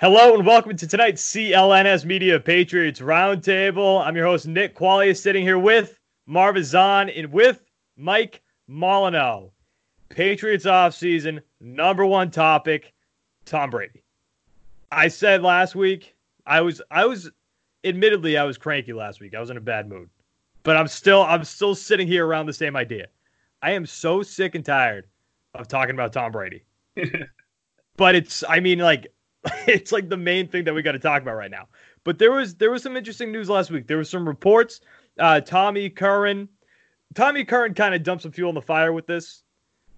Hello 0.00 0.32
and 0.32 0.46
welcome 0.46 0.74
to 0.78 0.86
tonight's 0.86 1.22
CLNS 1.30 2.06
Media 2.06 2.40
Patriots 2.40 3.00
Roundtable. 3.00 4.02
I'm 4.02 4.16
your 4.16 4.24
host, 4.24 4.46
Nick 4.46 4.74
Qualia, 4.74 5.14
sitting 5.14 5.42
here 5.42 5.58
with 5.58 5.98
Marvin 6.24 6.64
Zahn 6.64 7.10
and 7.10 7.30
with 7.30 7.62
Mike 7.98 8.40
Molyneux. 8.66 9.50
Patriots 10.08 10.64
offseason, 10.64 11.42
number 11.60 12.06
one 12.06 12.30
topic, 12.30 12.94
Tom 13.44 13.68
Brady. 13.68 14.02
I 14.90 15.08
said 15.08 15.42
last 15.42 15.74
week, 15.74 16.14
I 16.46 16.62
was 16.62 16.80
I 16.90 17.04
was 17.04 17.30
admittedly 17.84 18.38
I 18.38 18.44
was 18.44 18.56
cranky 18.56 18.94
last 18.94 19.20
week. 19.20 19.34
I 19.34 19.40
was 19.40 19.50
in 19.50 19.58
a 19.58 19.60
bad 19.60 19.86
mood. 19.86 20.08
But 20.62 20.78
I'm 20.78 20.88
still 20.88 21.24
I'm 21.24 21.44
still 21.44 21.74
sitting 21.74 22.06
here 22.06 22.26
around 22.26 22.46
the 22.46 22.54
same 22.54 22.74
idea. 22.74 23.08
I 23.60 23.72
am 23.72 23.84
so 23.84 24.22
sick 24.22 24.54
and 24.54 24.64
tired 24.64 25.08
of 25.52 25.68
talking 25.68 25.94
about 25.94 26.14
Tom 26.14 26.32
Brady. 26.32 26.62
but 27.98 28.14
it's 28.14 28.42
I 28.48 28.60
mean 28.60 28.78
like 28.78 29.12
it's 29.66 29.92
like 29.92 30.08
the 30.08 30.16
main 30.16 30.48
thing 30.48 30.64
that 30.64 30.74
we 30.74 30.82
got 30.82 30.92
to 30.92 30.98
talk 30.98 31.22
about 31.22 31.34
right 31.34 31.50
now. 31.50 31.68
But 32.04 32.18
there 32.18 32.32
was 32.32 32.54
there 32.54 32.70
was 32.70 32.82
some 32.82 32.96
interesting 32.96 33.32
news 33.32 33.48
last 33.48 33.70
week. 33.70 33.86
There 33.86 33.98
was 33.98 34.10
some 34.10 34.26
reports. 34.26 34.80
Uh, 35.18 35.40
Tommy 35.40 35.90
Curran, 35.90 36.48
Tommy 37.14 37.44
Curran 37.44 37.74
kind 37.74 37.94
of 37.94 38.02
dumped 38.02 38.22
some 38.22 38.32
fuel 38.32 38.48
in 38.48 38.54
the 38.54 38.62
fire 38.62 38.92
with 38.92 39.06
this. 39.06 39.42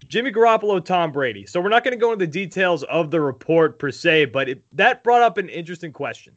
Jimmy 0.09 0.33
Garoppolo, 0.33 0.85
Tom 0.85 1.13
Brady. 1.13 1.47
So 1.47 1.61
we're 1.61 1.69
not 1.69 1.85
going 1.85 1.93
to 1.93 2.01
go 2.01 2.13
into 2.13 2.27
the 2.27 2.31
details 2.31 2.83
of 2.85 3.11
the 3.11 3.20
report 3.20 3.79
per 3.79 3.91
se, 3.91 4.27
but 4.27 4.48
it, 4.48 4.63
that 4.73 5.05
brought 5.05 5.23
up 5.23 5.39
an 5.39 5.48
interesting 5.48 5.93
question. 5.93 6.37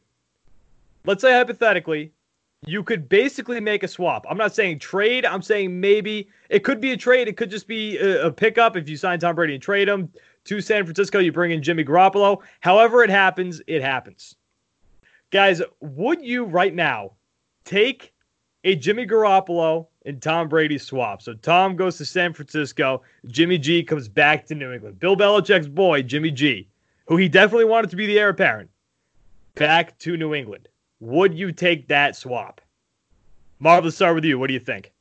Let's 1.04 1.20
say 1.20 1.32
hypothetically, 1.32 2.12
you 2.64 2.82
could 2.82 3.08
basically 3.08 3.60
make 3.60 3.82
a 3.82 3.88
swap. 3.88 4.24
I'm 4.28 4.36
not 4.36 4.54
saying 4.54 4.78
trade. 4.78 5.24
I'm 5.24 5.42
saying 5.42 5.78
maybe 5.78 6.28
it 6.48 6.60
could 6.64 6.80
be 6.80 6.92
a 6.92 6.96
trade. 6.96 7.28
It 7.28 7.36
could 7.36 7.50
just 7.50 7.66
be 7.66 7.98
a, 7.98 8.26
a 8.26 8.32
pickup 8.32 8.76
if 8.76 8.88
you 8.88 8.96
sign 8.96 9.18
Tom 9.18 9.34
Brady 9.34 9.54
and 9.54 9.62
trade 9.62 9.88
him 9.88 10.10
to 10.46 10.60
San 10.60 10.84
Francisco. 10.84 11.18
You 11.18 11.32
bring 11.32 11.50
in 11.50 11.62
Jimmy 11.62 11.84
Garoppolo. 11.84 12.42
However, 12.60 13.04
it 13.04 13.10
happens, 13.10 13.60
it 13.66 13.82
happens. 13.82 14.34
Guys, 15.30 15.60
would 15.80 16.24
you 16.24 16.44
right 16.44 16.74
now 16.74 17.12
take 17.64 18.12
a 18.64 18.76
Jimmy 18.76 19.06
Garoppolo 19.06 19.86
and 20.04 20.22
Tom 20.22 20.48
Brady 20.48 20.78
swap? 20.78 21.20
So 21.20 21.34
Tom 21.34 21.76
goes 21.76 21.98
to 21.98 22.04
San 22.04 22.32
Francisco. 22.32 23.02
Jimmy 23.26 23.58
G 23.58 23.82
comes 23.82 24.08
back 24.08 24.46
to 24.46 24.54
New 24.54 24.72
England. 24.72 24.98
Bill 24.98 25.16
Belichick's 25.16 25.68
boy, 25.68 26.02
Jimmy 26.02 26.30
G, 26.30 26.68
who 27.06 27.16
he 27.16 27.28
definitely 27.28 27.64
wanted 27.64 27.90
to 27.90 27.96
be 27.96 28.06
the 28.06 28.18
heir 28.18 28.28
apparent, 28.28 28.70
back 29.56 29.98
to 29.98 30.16
New 30.16 30.34
England. 30.34 30.68
Would 31.00 31.34
you 31.34 31.52
take 31.52 31.88
that 31.88 32.16
swap? 32.16 32.60
Marv, 33.58 33.84
let's 33.84 33.96
start 33.96 34.14
with 34.14 34.24
you. 34.24 34.38
What 34.38 34.46
do 34.46 34.54
you 34.54 34.60
think? 34.60 34.92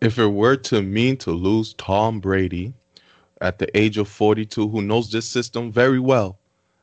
If 0.00 0.18
it 0.18 0.26
were 0.26 0.56
to 0.56 0.82
mean 0.82 1.16
to 1.18 1.30
lose 1.30 1.74
Tom 1.74 2.20
Brady, 2.20 2.74
at 3.42 3.58
the 3.58 3.76
age 3.76 3.98
of 3.98 4.08
42 4.08 4.68
who 4.68 4.80
knows 4.80 5.10
this 5.10 5.28
system 5.28 5.70
very 5.70 6.00
well, 6.00 6.38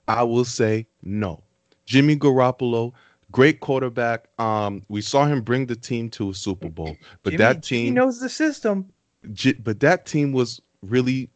I 0.07 0.23
will 0.23 0.45
say 0.45 0.85
no. 1.03 1.41
Jimmy 1.85 2.15
Garoppolo, 2.15 2.93
great 3.31 3.61
quarterback. 3.61 4.27
Um, 4.37 4.83
we 4.89 5.01
saw 5.01 5.25
him 5.25 5.41
bring 5.41 5.65
the 5.65 5.75
team 5.75 6.09
to 6.11 6.29
a 6.29 6.33
Super 6.33 6.69
Bowl, 6.69 6.95
but 7.23 7.31
Jimmy, 7.31 7.37
that 7.37 7.63
team 7.63 7.85
he 7.85 7.91
knows 7.91 8.19
the 8.19 8.29
system. 8.29 8.91
But 9.63 9.79
that 9.79 10.05
team 10.05 10.31
was 10.31 10.61
really 10.83 11.29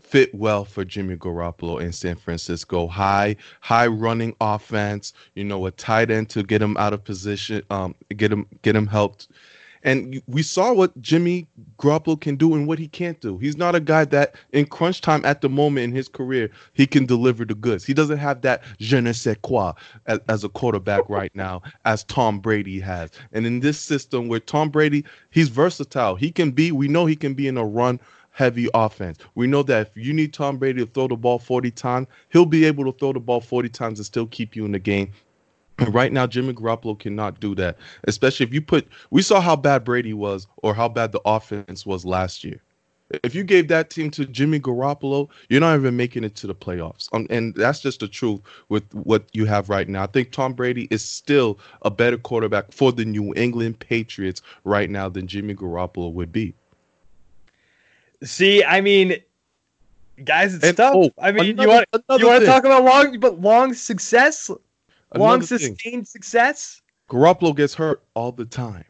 fit 0.00 0.32
well 0.34 0.64
for 0.64 0.84
Jimmy 0.84 1.16
Garoppolo 1.16 1.80
in 1.80 1.92
San 1.92 2.16
Francisco. 2.16 2.86
High, 2.86 3.36
high 3.60 3.86
running 3.86 4.36
offense. 4.40 5.12
You 5.34 5.44
know, 5.44 5.66
a 5.66 5.70
tight 5.70 6.10
end 6.10 6.28
to 6.30 6.42
get 6.42 6.62
him 6.62 6.76
out 6.76 6.92
of 6.92 7.02
position, 7.02 7.62
um, 7.70 7.94
get 8.16 8.30
him, 8.30 8.46
get 8.62 8.76
him 8.76 8.86
helped 8.86 9.28
and 9.84 10.20
we 10.26 10.42
saw 10.42 10.72
what 10.72 10.98
Jimmy 11.00 11.46
Garoppolo 11.78 12.18
can 12.18 12.36
do 12.36 12.54
and 12.54 12.66
what 12.66 12.78
he 12.78 12.88
can't 12.88 13.20
do. 13.20 13.36
He's 13.38 13.56
not 13.56 13.74
a 13.74 13.80
guy 13.80 14.06
that 14.06 14.34
in 14.52 14.64
crunch 14.64 15.02
time 15.02 15.24
at 15.26 15.42
the 15.42 15.48
moment 15.50 15.84
in 15.84 15.92
his 15.92 16.08
career, 16.08 16.50
he 16.72 16.86
can 16.86 17.04
deliver 17.04 17.44
the 17.44 17.54
goods. 17.54 17.84
He 17.84 17.92
doesn't 17.92 18.18
have 18.18 18.40
that 18.40 18.62
je 18.80 19.00
ne 19.00 19.12
sais 19.12 19.36
quoi 19.42 19.72
as, 20.06 20.20
as 20.28 20.42
a 20.42 20.48
quarterback 20.48 21.08
right 21.10 21.30
now 21.34 21.62
as 21.84 22.02
Tom 22.04 22.40
Brady 22.40 22.80
has. 22.80 23.10
And 23.32 23.46
in 23.46 23.60
this 23.60 23.78
system 23.78 24.28
where 24.28 24.40
Tom 24.40 24.70
Brady, 24.70 25.04
he's 25.30 25.50
versatile. 25.50 26.14
He 26.16 26.30
can 26.30 26.50
be, 26.50 26.72
we 26.72 26.88
know 26.88 27.04
he 27.04 27.16
can 27.16 27.34
be 27.34 27.46
in 27.46 27.58
a 27.58 27.64
run 27.64 28.00
heavy 28.30 28.68
offense. 28.74 29.18
We 29.34 29.46
know 29.46 29.62
that 29.64 29.88
if 29.88 29.96
you 29.96 30.12
need 30.12 30.32
Tom 30.32 30.56
Brady 30.56 30.84
to 30.84 30.90
throw 30.90 31.08
the 31.08 31.16
ball 31.16 31.38
40 31.38 31.70
times, 31.70 32.08
he'll 32.30 32.46
be 32.46 32.64
able 32.64 32.90
to 32.90 32.98
throw 32.98 33.12
the 33.12 33.20
ball 33.20 33.40
40 33.40 33.68
times 33.68 33.98
and 33.98 34.06
still 34.06 34.26
keep 34.26 34.56
you 34.56 34.64
in 34.64 34.72
the 34.72 34.78
game 34.78 35.12
Right 35.88 36.12
now, 36.12 36.26
Jimmy 36.26 36.52
Garoppolo 36.52 36.98
cannot 36.98 37.40
do 37.40 37.54
that. 37.56 37.78
Especially 38.04 38.46
if 38.46 38.54
you 38.54 38.60
put, 38.60 38.86
we 39.10 39.22
saw 39.22 39.40
how 39.40 39.56
bad 39.56 39.84
Brady 39.84 40.12
was 40.12 40.46
or 40.62 40.74
how 40.74 40.88
bad 40.88 41.12
the 41.12 41.20
offense 41.24 41.84
was 41.84 42.04
last 42.04 42.44
year. 42.44 42.60
If 43.22 43.34
you 43.34 43.44
gave 43.44 43.68
that 43.68 43.90
team 43.90 44.10
to 44.12 44.24
Jimmy 44.24 44.58
Garoppolo, 44.58 45.28
you're 45.48 45.60
not 45.60 45.76
even 45.76 45.96
making 45.96 46.24
it 46.24 46.34
to 46.36 46.46
the 46.46 46.54
playoffs. 46.54 47.08
Um, 47.12 47.26
and 47.28 47.54
that's 47.54 47.80
just 47.80 48.00
the 48.00 48.08
truth 48.08 48.40
with 48.68 48.82
what 48.94 49.24
you 49.32 49.44
have 49.44 49.68
right 49.68 49.88
now. 49.88 50.04
I 50.04 50.06
think 50.06 50.32
Tom 50.32 50.54
Brady 50.54 50.88
is 50.90 51.04
still 51.04 51.58
a 51.82 51.90
better 51.90 52.16
quarterback 52.16 52.72
for 52.72 52.92
the 52.92 53.04
New 53.04 53.34
England 53.34 53.78
Patriots 53.78 54.42
right 54.64 54.88
now 54.88 55.08
than 55.08 55.26
Jimmy 55.26 55.54
Garoppolo 55.54 56.12
would 56.12 56.32
be. 56.32 56.54
See, 58.22 58.64
I 58.64 58.80
mean, 58.80 59.16
guys, 60.24 60.54
it's 60.54 60.64
and, 60.64 60.76
tough. 60.76 60.94
Oh, 60.96 61.10
I 61.20 61.30
mean, 61.32 61.58
another, 61.58 61.62
you 61.62 61.68
want 61.68 61.86
you 62.20 62.26
want 62.26 62.40
to 62.40 62.46
talk 62.46 62.64
about 62.64 62.84
long, 62.84 63.20
but 63.20 63.40
long 63.40 63.74
success 63.74 64.50
long 65.18 65.42
sustained 65.42 66.08
success. 66.08 66.80
Garoppolo 67.10 67.54
gets 67.54 67.74
hurt 67.74 68.02
all 68.14 68.32
the 68.32 68.44
time. 68.44 68.84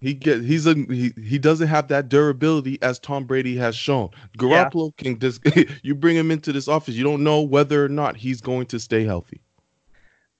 He 0.00 0.12
get 0.12 0.42
he's 0.42 0.66
a 0.66 0.74
he, 0.74 1.12
he 1.22 1.38
doesn't 1.38 1.68
have 1.68 1.88
that 1.88 2.08
durability 2.08 2.80
as 2.82 2.98
Tom 2.98 3.24
Brady 3.24 3.56
has 3.56 3.74
shown. 3.74 4.10
Garoppolo 4.38 4.92
yeah. 4.98 5.04
can 5.04 5.18
just 5.18 5.40
you 5.82 5.94
bring 5.94 6.16
him 6.16 6.30
into 6.30 6.52
this 6.52 6.68
office, 6.68 6.94
you 6.94 7.04
don't 7.04 7.24
know 7.24 7.40
whether 7.40 7.84
or 7.84 7.88
not 7.88 8.16
he's 8.16 8.40
going 8.40 8.66
to 8.66 8.78
stay 8.78 9.04
healthy. 9.04 9.40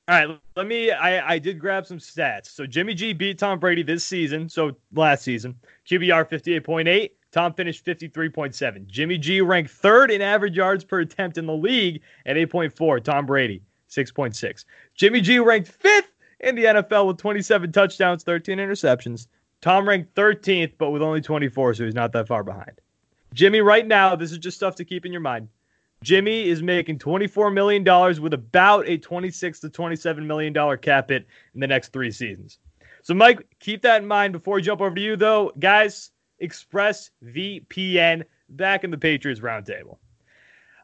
All 0.08 0.14
right, 0.14 0.38
let 0.54 0.66
me. 0.68 0.92
I, 0.92 1.32
I 1.34 1.38
did 1.40 1.58
grab 1.58 1.84
some 1.84 1.98
stats. 1.98 2.46
So 2.46 2.64
Jimmy 2.64 2.94
G 2.94 3.12
beat 3.12 3.38
Tom 3.38 3.58
Brady 3.58 3.82
this 3.82 4.04
season. 4.04 4.48
So 4.48 4.76
last 4.94 5.24
season, 5.24 5.56
QBR 5.88 6.28
fifty 6.28 6.54
eight 6.54 6.64
point 6.64 6.86
eight. 6.86 7.16
Tom 7.32 7.52
finished 7.54 7.84
fifty 7.84 8.06
three 8.06 8.28
point 8.28 8.54
seven. 8.54 8.86
Jimmy 8.88 9.18
G 9.18 9.40
ranked 9.40 9.70
third 9.70 10.12
in 10.12 10.22
average 10.22 10.56
yards 10.56 10.84
per 10.84 11.00
attempt 11.00 11.38
in 11.38 11.46
the 11.46 11.56
league 11.56 12.02
at 12.24 12.36
eight 12.36 12.50
point 12.50 12.76
four. 12.76 13.00
Tom 13.00 13.26
Brady 13.26 13.62
6.6. 13.90 14.64
Jimmy 14.94 15.20
G 15.20 15.38
ranked 15.38 15.68
fifth 15.68 16.12
in 16.40 16.54
the 16.54 16.64
NFL 16.64 17.06
with 17.06 17.18
27 17.18 17.72
touchdowns, 17.72 18.22
13 18.22 18.58
interceptions. 18.58 19.28
Tom 19.60 19.88
ranked 19.88 20.14
13th, 20.14 20.74
but 20.78 20.90
with 20.90 21.02
only 21.02 21.20
24, 21.20 21.74
so 21.74 21.84
he's 21.84 21.94
not 21.94 22.12
that 22.12 22.28
far 22.28 22.44
behind. 22.44 22.80
Jimmy, 23.34 23.60
right 23.60 23.86
now, 23.86 24.14
this 24.16 24.32
is 24.32 24.38
just 24.38 24.56
stuff 24.56 24.76
to 24.76 24.84
keep 24.84 25.04
in 25.06 25.12
your 25.12 25.20
mind. 25.20 25.48
Jimmy 26.02 26.48
is 26.48 26.62
making 26.62 26.98
$24 26.98 27.52
million 27.52 27.84
with 28.22 28.34
about 28.34 28.86
a 28.86 28.98
26 28.98 29.60
to 29.60 29.68
$27 29.68 30.24
million 30.26 30.78
cap 30.78 31.08
hit 31.08 31.26
in 31.54 31.60
the 31.60 31.66
next 31.66 31.92
three 31.92 32.10
seasons. 32.10 32.58
So, 33.02 33.14
Mike, 33.14 33.46
keep 33.60 33.82
that 33.82 34.02
in 34.02 34.08
mind 34.08 34.32
before 34.32 34.56
we 34.56 34.62
jump 34.62 34.80
over 34.80 34.94
to 34.94 35.00
you, 35.00 35.16
though. 35.16 35.52
Guys, 35.58 36.10
Express 36.38 37.10
VPN 37.24 38.24
back 38.50 38.84
in 38.84 38.90
the 38.90 38.98
Patriots 38.98 39.40
roundtable. 39.40 39.98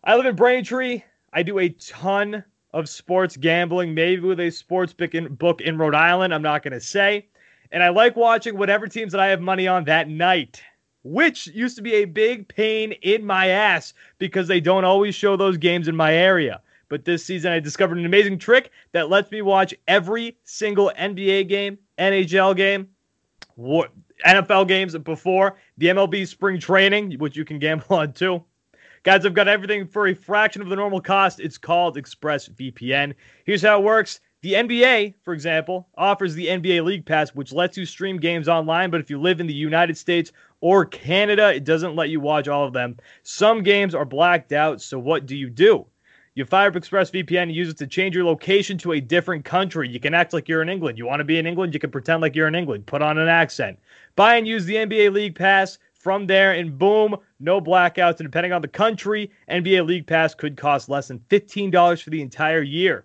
I 0.04 0.16
live 0.16 0.26
in 0.26 0.34
Braintree. 0.34 1.02
I 1.32 1.42
do 1.42 1.58
a 1.58 1.68
ton 1.68 2.44
of 2.72 2.88
sports 2.88 3.36
gambling, 3.36 3.94
maybe 3.94 4.22
with 4.22 4.40
a 4.40 4.50
sports 4.50 4.92
book 4.92 5.14
in, 5.14 5.34
book 5.34 5.60
in 5.60 5.78
Rhode 5.78 5.94
Island. 5.94 6.32
I'm 6.32 6.42
not 6.42 6.62
going 6.62 6.72
to 6.72 6.80
say. 6.80 7.26
And 7.70 7.82
I 7.82 7.88
like 7.88 8.16
watching 8.16 8.56
whatever 8.56 8.86
teams 8.86 9.12
that 9.12 9.20
I 9.20 9.28
have 9.28 9.40
money 9.40 9.66
on 9.66 9.84
that 9.84 10.08
night, 10.08 10.62
which 11.04 11.46
used 11.48 11.76
to 11.76 11.82
be 11.82 11.94
a 11.94 12.04
big 12.04 12.48
pain 12.48 12.92
in 13.02 13.24
my 13.24 13.48
ass 13.48 13.94
because 14.18 14.48
they 14.48 14.60
don't 14.60 14.84
always 14.84 15.14
show 15.14 15.36
those 15.36 15.56
games 15.56 15.88
in 15.88 15.96
my 15.96 16.14
area. 16.14 16.60
but 16.88 17.06
this 17.06 17.24
season 17.24 17.50
I 17.52 17.58
discovered 17.58 17.96
an 17.96 18.04
amazing 18.04 18.38
trick 18.38 18.70
that 18.92 19.08
lets 19.08 19.30
me 19.30 19.40
watch 19.40 19.74
every 19.88 20.36
single 20.44 20.92
NBA 20.98 21.48
game, 21.48 21.78
NHL 21.98 22.54
game, 22.54 22.86
NFL 24.26 24.68
games 24.68 24.96
before 24.98 25.56
the 25.78 25.86
MLB 25.86 26.28
spring 26.28 26.60
training, 26.60 27.12
which 27.18 27.34
you 27.34 27.46
can 27.46 27.58
gamble 27.58 27.96
on 27.96 28.12
too. 28.12 28.44
Guys, 29.04 29.26
I've 29.26 29.34
got 29.34 29.48
everything 29.48 29.84
for 29.84 30.06
a 30.06 30.14
fraction 30.14 30.62
of 30.62 30.68
the 30.68 30.76
normal 30.76 31.00
cost. 31.00 31.40
It's 31.40 31.58
called 31.58 31.96
ExpressVPN. 31.96 33.14
Here's 33.44 33.62
how 33.62 33.80
it 33.80 33.82
works. 33.82 34.20
The 34.42 34.52
NBA, 34.52 35.14
for 35.24 35.34
example, 35.34 35.88
offers 35.96 36.34
the 36.34 36.46
NBA 36.46 36.84
League 36.84 37.04
Pass, 37.04 37.30
which 37.30 37.52
lets 37.52 37.76
you 37.76 37.84
stream 37.84 38.18
games 38.18 38.48
online. 38.48 38.90
But 38.90 39.00
if 39.00 39.10
you 39.10 39.20
live 39.20 39.40
in 39.40 39.48
the 39.48 39.54
United 39.54 39.98
States 39.98 40.30
or 40.60 40.84
Canada, 40.84 41.52
it 41.52 41.64
doesn't 41.64 41.96
let 41.96 42.10
you 42.10 42.20
watch 42.20 42.46
all 42.46 42.64
of 42.64 42.72
them. 42.72 42.96
Some 43.24 43.64
games 43.64 43.92
are 43.92 44.04
blacked 44.04 44.52
out. 44.52 44.80
So 44.80 45.00
what 45.00 45.26
do 45.26 45.34
you 45.34 45.50
do? 45.50 45.84
You 46.34 46.44
fire 46.44 46.68
up 46.68 46.74
ExpressVPN 46.74 47.42
and 47.42 47.52
use 47.52 47.70
it 47.70 47.78
to 47.78 47.88
change 47.88 48.14
your 48.14 48.24
location 48.24 48.78
to 48.78 48.92
a 48.92 49.00
different 49.00 49.44
country. 49.44 49.88
You 49.88 49.98
can 49.98 50.14
act 50.14 50.32
like 50.32 50.48
you're 50.48 50.62
in 50.62 50.68
England. 50.68 50.96
You 50.96 51.06
want 51.06 51.20
to 51.20 51.24
be 51.24 51.38
in 51.38 51.46
England? 51.46 51.74
You 51.74 51.80
can 51.80 51.90
pretend 51.90 52.22
like 52.22 52.36
you're 52.36 52.48
in 52.48 52.54
England. 52.54 52.86
Put 52.86 53.02
on 53.02 53.18
an 53.18 53.28
accent. 53.28 53.80
Buy 54.14 54.36
and 54.36 54.46
use 54.46 54.64
the 54.64 54.76
NBA 54.76 55.12
League 55.12 55.34
Pass 55.34 55.78
from 56.02 56.26
there, 56.26 56.52
and 56.52 56.76
boom, 56.76 57.16
no 57.38 57.60
blackouts. 57.60 58.18
And 58.18 58.28
depending 58.28 58.52
on 58.52 58.60
the 58.60 58.68
country, 58.68 59.30
NBA 59.48 59.86
League 59.86 60.06
Pass 60.06 60.34
could 60.34 60.56
cost 60.56 60.88
less 60.88 61.08
than 61.08 61.20
$15 61.30 62.02
for 62.02 62.10
the 62.10 62.20
entire 62.20 62.62
year. 62.62 63.04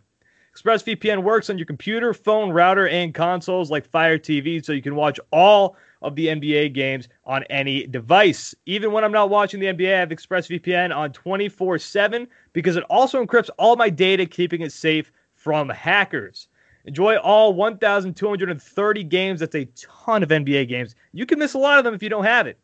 ExpressVPN 0.55 1.21
works 1.21 1.51
on 1.51 1.59
your 1.59 1.67
computer, 1.67 2.15
phone, 2.15 2.49
router, 2.49 2.87
and 2.87 3.13
consoles 3.13 3.69
like 3.69 3.85
Fire 3.85 4.17
TV, 4.17 4.65
so 4.65 4.73
you 4.73 4.81
can 4.81 4.95
watch 4.95 5.19
all 5.31 5.75
of 6.01 6.15
the 6.15 6.27
NBA 6.27 6.73
games 6.73 7.07
on 7.25 7.43
any 7.43 7.85
device. 7.85 8.55
Even 8.65 8.91
when 8.91 9.03
I'm 9.03 9.11
not 9.11 9.29
watching 9.29 9.59
the 9.59 9.67
NBA, 9.67 9.93
I 9.93 9.99
have 9.99 10.09
ExpressVPN 10.09 10.95
on 10.95 11.13
24 11.13 11.77
7 11.77 12.27
because 12.53 12.75
it 12.75 12.83
also 12.89 13.23
encrypts 13.23 13.51
all 13.59 13.75
my 13.75 13.91
data, 13.91 14.25
keeping 14.25 14.61
it 14.61 14.71
safe 14.71 15.11
from 15.35 15.69
hackers. 15.69 16.47
Enjoy 16.85 17.17
all 17.17 17.53
1,230 17.53 19.03
games. 19.03 19.41
That's 19.41 19.55
a 19.55 19.65
ton 19.75 20.23
of 20.23 20.29
NBA 20.29 20.67
games. 20.67 20.95
You 21.11 21.27
can 21.27 21.37
miss 21.37 21.53
a 21.53 21.59
lot 21.59 21.77
of 21.77 21.83
them 21.83 21.93
if 21.93 22.01
you 22.01 22.09
don't 22.09 22.23
have 22.23 22.47
it. 22.47 22.57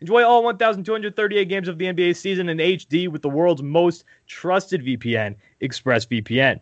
Enjoy 0.00 0.24
all 0.24 0.42
1,238 0.42 1.48
games 1.48 1.68
of 1.68 1.78
the 1.78 1.86
NBA 1.86 2.16
season 2.16 2.48
in 2.48 2.58
HD 2.58 3.08
with 3.08 3.22
the 3.22 3.28
world's 3.28 3.62
most 3.62 4.04
trusted 4.26 4.84
VPN, 4.84 5.36
ExpressVPN. 5.62 6.60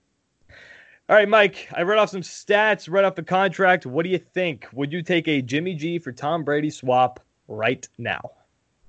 All 1.10 1.16
right, 1.16 1.28
Mike, 1.28 1.68
I 1.72 1.82
read 1.82 1.98
off 1.98 2.10
some 2.10 2.20
stats, 2.20 2.86
read 2.90 3.06
off 3.06 3.14
the 3.14 3.22
contract. 3.22 3.86
What 3.86 4.02
do 4.02 4.10
you 4.10 4.18
think? 4.18 4.68
Would 4.74 4.92
you 4.92 5.00
take 5.00 5.26
a 5.26 5.40
Jimmy 5.40 5.74
G 5.74 5.98
for 5.98 6.12
Tom 6.12 6.44
Brady 6.44 6.68
swap 6.68 7.20
right 7.46 7.88
now? 7.96 8.32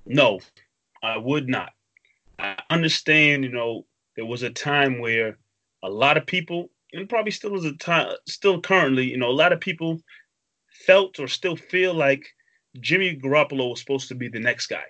No, 0.04 0.40
I 1.02 1.16
would 1.16 1.48
not. 1.48 1.72
I 2.38 2.58
understand, 2.68 3.44
you 3.44 3.50
know, 3.50 3.86
there 4.16 4.26
was 4.26 4.42
a 4.42 4.50
time 4.50 4.98
where 4.98 5.38
a 5.82 5.88
lot 5.88 6.18
of 6.18 6.26
people, 6.26 6.68
and 6.92 7.08
probably 7.08 7.30
still 7.30 7.56
is 7.56 7.64
a 7.64 7.72
time, 7.78 8.14
still 8.28 8.60
currently, 8.60 9.06
you 9.10 9.16
know, 9.16 9.30
a 9.30 9.32
lot 9.32 9.54
of 9.54 9.60
people 9.60 9.98
felt 10.68 11.18
or 11.20 11.26
still 11.26 11.56
feel 11.56 11.94
like 11.94 12.26
Jimmy 12.80 13.16
Garoppolo 13.16 13.70
was 13.70 13.80
supposed 13.80 14.08
to 14.08 14.14
be 14.14 14.28
the 14.28 14.40
next 14.40 14.66
guy. 14.66 14.84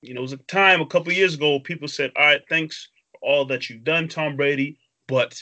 You 0.00 0.12
know, 0.12 0.20
it 0.20 0.22
was 0.22 0.32
a 0.32 0.38
time 0.38 0.80
a 0.80 0.86
couple 0.86 1.12
years 1.12 1.34
ago 1.34 1.60
people 1.60 1.86
said, 1.86 2.10
"All 2.16 2.26
right, 2.26 2.42
thanks 2.48 2.88
for 3.12 3.20
all 3.22 3.44
that 3.44 3.70
you've 3.70 3.84
done, 3.84 4.08
Tom 4.08 4.34
Brady, 4.34 4.76
but 5.06 5.40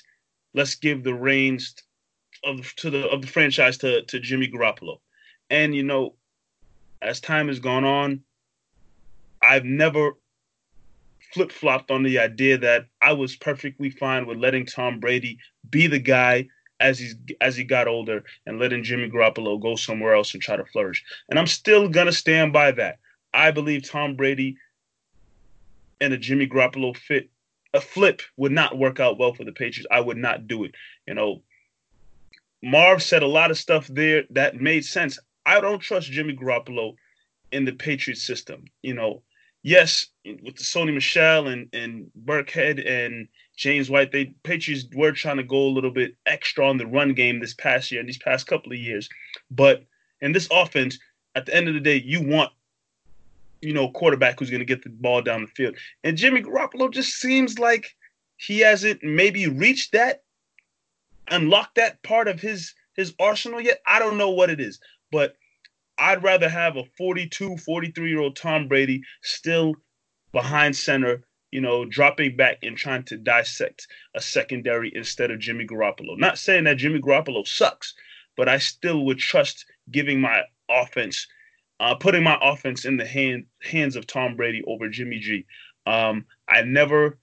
let's 0.56 0.74
give 0.74 1.04
the 1.04 1.14
reins 1.14 1.74
of 2.42 2.74
to 2.76 2.90
the 2.90 3.08
of 3.08 3.20
the 3.20 3.28
franchise 3.28 3.78
to 3.78 4.02
to 4.02 4.18
Jimmy 4.18 4.48
Garoppolo." 4.48 4.98
And 5.50 5.74
you 5.74 5.84
know, 5.84 6.16
as 7.00 7.20
time 7.20 7.46
has 7.46 7.60
gone 7.60 7.84
on, 7.84 8.22
I've 9.40 9.64
never 9.64 10.16
flip 11.32 11.52
flopped 11.52 11.90
on 11.90 12.02
the 12.02 12.18
idea 12.18 12.58
that 12.58 12.86
I 13.00 13.12
was 13.12 13.36
perfectly 13.36 13.90
fine 13.90 14.26
with 14.26 14.38
letting 14.38 14.66
Tom 14.66 14.98
Brady 14.98 15.38
be 15.70 15.86
the 15.86 15.98
guy 15.98 16.48
as 16.80 16.98
he's 16.98 17.14
as 17.40 17.56
he 17.56 17.64
got 17.64 17.88
older 17.88 18.24
and 18.46 18.58
letting 18.58 18.82
Jimmy 18.82 19.08
Garoppolo 19.08 19.60
go 19.60 19.76
somewhere 19.76 20.14
else 20.14 20.34
and 20.34 20.42
try 20.42 20.56
to 20.56 20.64
flourish. 20.64 21.04
And 21.28 21.38
I'm 21.38 21.46
still 21.46 21.88
gonna 21.88 22.12
stand 22.12 22.52
by 22.52 22.72
that. 22.72 22.98
I 23.32 23.50
believe 23.50 23.88
Tom 23.88 24.16
Brady 24.16 24.56
and 26.00 26.12
a 26.12 26.18
Jimmy 26.18 26.46
Garoppolo 26.46 26.96
fit 26.96 27.30
a 27.76 27.81
flip 27.81 28.23
would 28.37 28.52
not 28.52 28.78
work 28.78 28.99
out 28.99 29.19
well 29.19 29.34
for 29.34 29.44
the 29.44 29.52
Patriots. 29.52 29.87
I 29.90 30.00
would 30.00 30.17
not 30.17 30.49
do 30.49 30.64
it. 30.64 30.75
You 31.06 31.14
know, 31.14 31.43
Marv 32.62 33.02
said 33.02 33.23
a 33.23 33.28
lot 33.28 33.50
of 33.50 33.58
stuff 33.58 33.87
there 33.87 34.25
that 34.31 34.61
made 34.61 34.84
sense. 34.84 35.19
I 35.44 35.61
don't 35.61 35.78
trust 35.78 36.11
Jimmy 36.11 36.34
Garoppolo 36.34 36.96
in 37.52 37.64
the 37.64 37.73
Patriots 37.73 38.23
system. 38.23 38.64
You 38.82 38.94
know, 38.94 39.23
yes, 39.62 40.08
with 40.25 40.56
the 40.56 40.64
Sony 40.64 40.93
Michel 40.93 41.46
and 41.49 41.69
and 41.73 42.11
Burkhead 42.25 42.84
and 42.84 43.28
James 43.56 43.88
White, 43.90 44.11
they 44.11 44.34
Patriots 44.43 44.87
were 44.94 45.12
trying 45.12 45.37
to 45.37 45.44
go 45.44 45.58
a 45.58 45.75
little 45.75 45.90
bit 45.90 46.17
extra 46.26 46.69
on 46.69 46.78
the 46.78 46.87
run 46.87 47.14
game 47.14 47.38
this 47.38 47.55
past 47.55 47.93
year 47.93 48.00
and 48.00 48.08
these 48.08 48.19
past 48.19 48.46
couple 48.46 48.73
of 48.73 48.78
years. 48.78 49.08
But 49.50 49.84
in 50.20 50.32
this 50.32 50.49
offense, 50.50 50.99
at 51.34 51.46
the 51.46 51.55
end 51.55 51.69
of 51.69 51.75
the 51.75 51.81
day, 51.81 52.02
you 52.05 52.23
want 52.26 52.50
you 53.60 53.72
know 53.72 53.90
quarterback 53.90 54.38
who's 54.38 54.50
going 54.50 54.60
to 54.60 54.66
get 54.66 54.82
the 54.82 54.90
ball 54.90 55.22
down 55.22 55.42
the 55.42 55.48
field. 55.48 55.76
And 56.04 56.16
Jimmy 56.16 56.42
Garoppolo 56.42 56.90
just 56.90 57.16
seems 57.16 57.58
like 57.58 57.94
he 58.36 58.60
hasn't 58.60 59.02
maybe 59.02 59.48
reached 59.48 59.92
that, 59.92 60.22
unlocked 61.28 61.76
that 61.76 62.02
part 62.02 62.28
of 62.28 62.40
his 62.40 62.74
his 62.94 63.14
arsenal 63.20 63.60
yet. 63.60 63.80
I 63.86 63.98
don't 63.98 64.18
know 64.18 64.30
what 64.30 64.50
it 64.50 64.60
is, 64.60 64.80
but 65.10 65.36
I'd 65.98 66.22
rather 66.22 66.48
have 66.48 66.76
a 66.76 66.84
42, 66.98 67.56
43 67.56 68.08
year 68.08 68.20
old 68.20 68.36
Tom 68.36 68.68
Brady 68.68 69.02
still 69.22 69.74
behind 70.32 70.76
center, 70.76 71.22
you 71.50 71.60
know, 71.60 71.84
dropping 71.84 72.36
back 72.36 72.58
and 72.62 72.76
trying 72.76 73.04
to 73.04 73.16
dissect 73.16 73.86
a 74.14 74.20
secondary 74.20 74.92
instead 74.94 75.30
of 75.30 75.38
Jimmy 75.38 75.66
Garoppolo. 75.66 76.18
Not 76.18 76.38
saying 76.38 76.64
that 76.64 76.76
Jimmy 76.76 77.00
Garoppolo 77.00 77.46
sucks, 77.46 77.94
but 78.36 78.48
I 78.48 78.58
still 78.58 79.04
would 79.06 79.18
trust 79.18 79.64
giving 79.90 80.20
my 80.20 80.42
offense, 80.68 81.26
uh, 81.81 81.94
putting 81.94 82.23
my 82.23 82.38
offense 82.40 82.84
in 82.84 82.96
the 82.96 83.06
hand, 83.06 83.46
hands 83.62 83.96
of 83.96 84.06
Tom 84.06 84.37
Brady 84.37 84.62
over 84.66 84.88
Jimmy 84.88 85.18
G. 85.18 85.47
Um, 85.87 86.25
I 86.49 86.62
never 86.62 87.18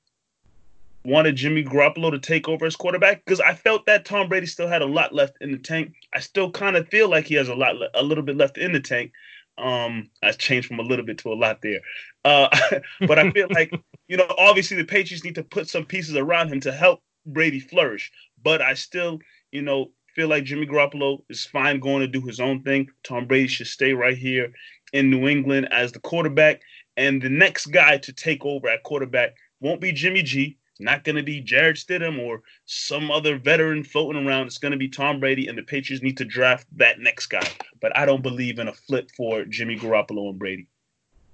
wanted 1.06 1.36
Jimmy 1.36 1.64
Garoppolo 1.64 2.12
to 2.12 2.20
take 2.20 2.48
over 2.48 2.66
as 2.66 2.76
quarterback 2.76 3.26
because 3.26 3.42
I 3.42 3.54
felt 3.54 3.86
that 3.88 4.06
Tom 4.06 4.30
Brady 4.30 4.46
still 4.46 4.68
had 4.68 4.82
a 4.82 4.86
lot 4.86 5.14
left 5.14 5.38
in 5.42 5.52
the 5.52 5.58
tank. 5.58 5.94
I 6.14 6.20
still 6.20 6.50
kind 6.50 6.76
of 6.76 6.88
feel 6.88 7.10
like 7.10 7.26
he 7.26 7.36
has 7.36 7.50
a 7.50 7.56
lot, 7.56 7.76
a 7.94 8.04
little 8.04 8.24
bit 8.24 8.38
left 8.38 8.58
in 8.58 8.72
the 8.72 8.80
tank. 8.80 9.12
Um, 9.58 10.10
I 10.24 10.32
changed 10.32 10.68
from 10.68 10.80
a 10.80 10.84
little 10.84 11.06
bit 11.06 11.20
to 11.20 11.34
a 11.34 11.36
lot 11.36 11.62
there, 11.62 11.82
uh, 12.26 12.48
but 13.08 13.20
I 13.20 13.30
feel 13.32 13.48
like 13.52 13.72
you 14.08 14.18
know, 14.18 14.28
obviously 14.38 14.78
the 14.78 14.86
Patriots 14.86 15.24
need 15.24 15.36
to 15.36 15.44
put 15.44 15.70
some 15.70 15.86
pieces 15.86 16.16
around 16.16 16.50
him 16.52 16.60
to 16.62 16.72
help 16.72 17.02
Brady 17.26 17.60
flourish. 17.60 18.12
But 18.44 18.62
I 18.62 18.74
still, 18.74 19.20
you 19.52 19.62
know, 19.62 19.92
feel 20.16 20.28
like 20.28 20.44
Jimmy 20.44 20.66
Garoppolo 20.66 21.24
is 21.30 21.46
fine 21.46 21.80
going 21.80 22.02
to 22.02 22.08
do 22.08 22.22
his 22.22 22.40
own 22.40 22.62
thing. 22.64 22.90
Tom 23.04 23.26
Brady 23.26 23.48
should 23.48 23.68
stay 23.68 23.94
right 23.94 24.18
here 24.18 24.52
in 24.94 25.10
New 25.10 25.28
England 25.28 25.68
as 25.72 25.92
the 25.92 26.00
quarterback, 26.00 26.62
and 26.98 27.22
the 27.22 27.30
next 27.30 27.68
guy 27.68 27.98
to 27.98 28.14
take 28.14 28.46
over 28.46 28.70
at 28.70 28.84
quarterback 28.84 29.36
won't 29.60 29.82
be 29.82 29.92
Jimmy 29.92 30.24
G 30.24 30.58
not 30.80 31.04
going 31.04 31.16
to 31.16 31.24
be 31.24 31.40
Jarrett 31.40 31.78
Stidham 31.78 32.20
or 32.20 32.42
some 32.66 33.12
other 33.12 33.38
veteran 33.38 33.84
floating 33.84 34.26
around. 34.26 34.48
It's 34.48 34.58
going 34.58 34.72
to 34.72 34.78
be 34.78 34.90
Tom 34.90 35.20
Brady, 35.20 35.48
and 35.48 35.58
the 35.58 35.64
Patriots 35.64 36.04
need 36.04 36.18
to 36.18 36.26
draft 36.26 36.68
that 36.78 37.00
next 37.00 37.28
guy. 37.28 37.48
But 37.80 37.96
I 37.98 38.06
don't 38.06 38.24
believe 38.24 38.60
in 38.60 38.68
a 38.68 38.74
flip 38.74 39.10
for 39.16 39.46
Jimmy 39.46 39.78
Garoppolo 39.78 40.30
and 40.30 40.40
Brady. 40.40 40.68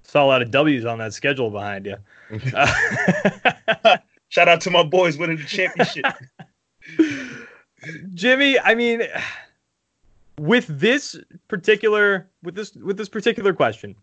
Saw 0.04 0.24
a 0.24 0.26
lot 0.26 0.42
of 0.42 0.50
W's 0.50 0.84
on 0.84 0.98
that 0.98 1.14
schedule 1.14 1.50
behind 1.50 1.86
you. 1.86 1.96
Shout 4.28 4.48
out 4.48 4.60
to 4.62 4.70
my 4.70 4.82
boys 4.82 5.16
winning 5.18 5.36
the 5.36 5.44
championship. 5.44 6.04
Jimmy, 8.14 8.58
I 8.58 8.74
mean, 8.74 9.02
with 10.38 10.66
this 10.68 11.16
particular 11.48 12.28
with 12.42 12.54
this 12.54 12.74
with 12.74 12.96
this 12.96 13.08
particular 13.08 13.52
question, 13.52 13.94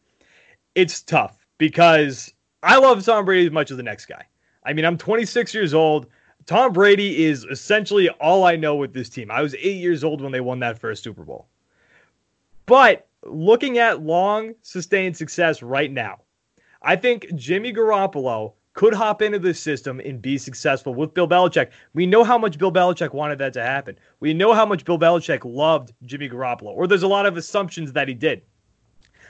it's 0.75 1.01
tough 1.01 1.45
because 1.57 2.33
I 2.63 2.77
love 2.77 3.03
Tom 3.03 3.25
Brady 3.25 3.47
as 3.47 3.51
much 3.51 3.71
as 3.71 3.77
the 3.77 3.83
next 3.83 4.05
guy. 4.05 4.23
I 4.65 4.73
mean, 4.73 4.85
I'm 4.85 4.97
26 4.97 5.53
years 5.53 5.73
old. 5.73 6.07
Tom 6.45 6.73
Brady 6.73 7.25
is 7.25 7.43
essentially 7.45 8.09
all 8.09 8.45
I 8.45 8.55
know 8.55 8.75
with 8.75 8.93
this 8.93 9.09
team. 9.09 9.31
I 9.31 9.41
was 9.41 9.55
eight 9.55 9.77
years 9.77 10.03
old 10.03 10.21
when 10.21 10.31
they 10.31 10.41
won 10.41 10.59
that 10.59 10.79
first 10.79 11.03
Super 11.03 11.23
Bowl. 11.23 11.47
But 12.65 13.07
looking 13.23 13.77
at 13.77 14.01
long 14.01 14.53
sustained 14.61 15.17
success 15.17 15.61
right 15.61 15.91
now, 15.91 16.19
I 16.81 16.95
think 16.95 17.33
Jimmy 17.35 17.73
Garoppolo 17.73 18.53
could 18.77 18.93
hop 18.93 19.23
into 19.23 19.39
this 19.39 19.59
system 19.59 19.99
and 19.99 20.21
be 20.21 20.37
successful 20.37 20.93
with 20.93 21.11
Bill 21.15 21.27
Belichick. 21.27 21.71
We 21.95 22.05
know 22.05 22.23
how 22.23 22.37
much 22.37 22.59
Bill 22.59 22.71
Belichick 22.71 23.11
wanted 23.11 23.39
that 23.39 23.51
to 23.53 23.63
happen. 23.63 23.97
We 24.19 24.35
know 24.35 24.53
how 24.53 24.67
much 24.67 24.85
Bill 24.85 24.99
Belichick 24.99 25.41
loved 25.43 25.93
Jimmy 26.05 26.29
Garoppolo, 26.29 26.67
or 26.67 26.85
there's 26.85 27.01
a 27.01 27.07
lot 27.07 27.25
of 27.25 27.37
assumptions 27.37 27.93
that 27.93 28.07
he 28.07 28.13
did. 28.13 28.43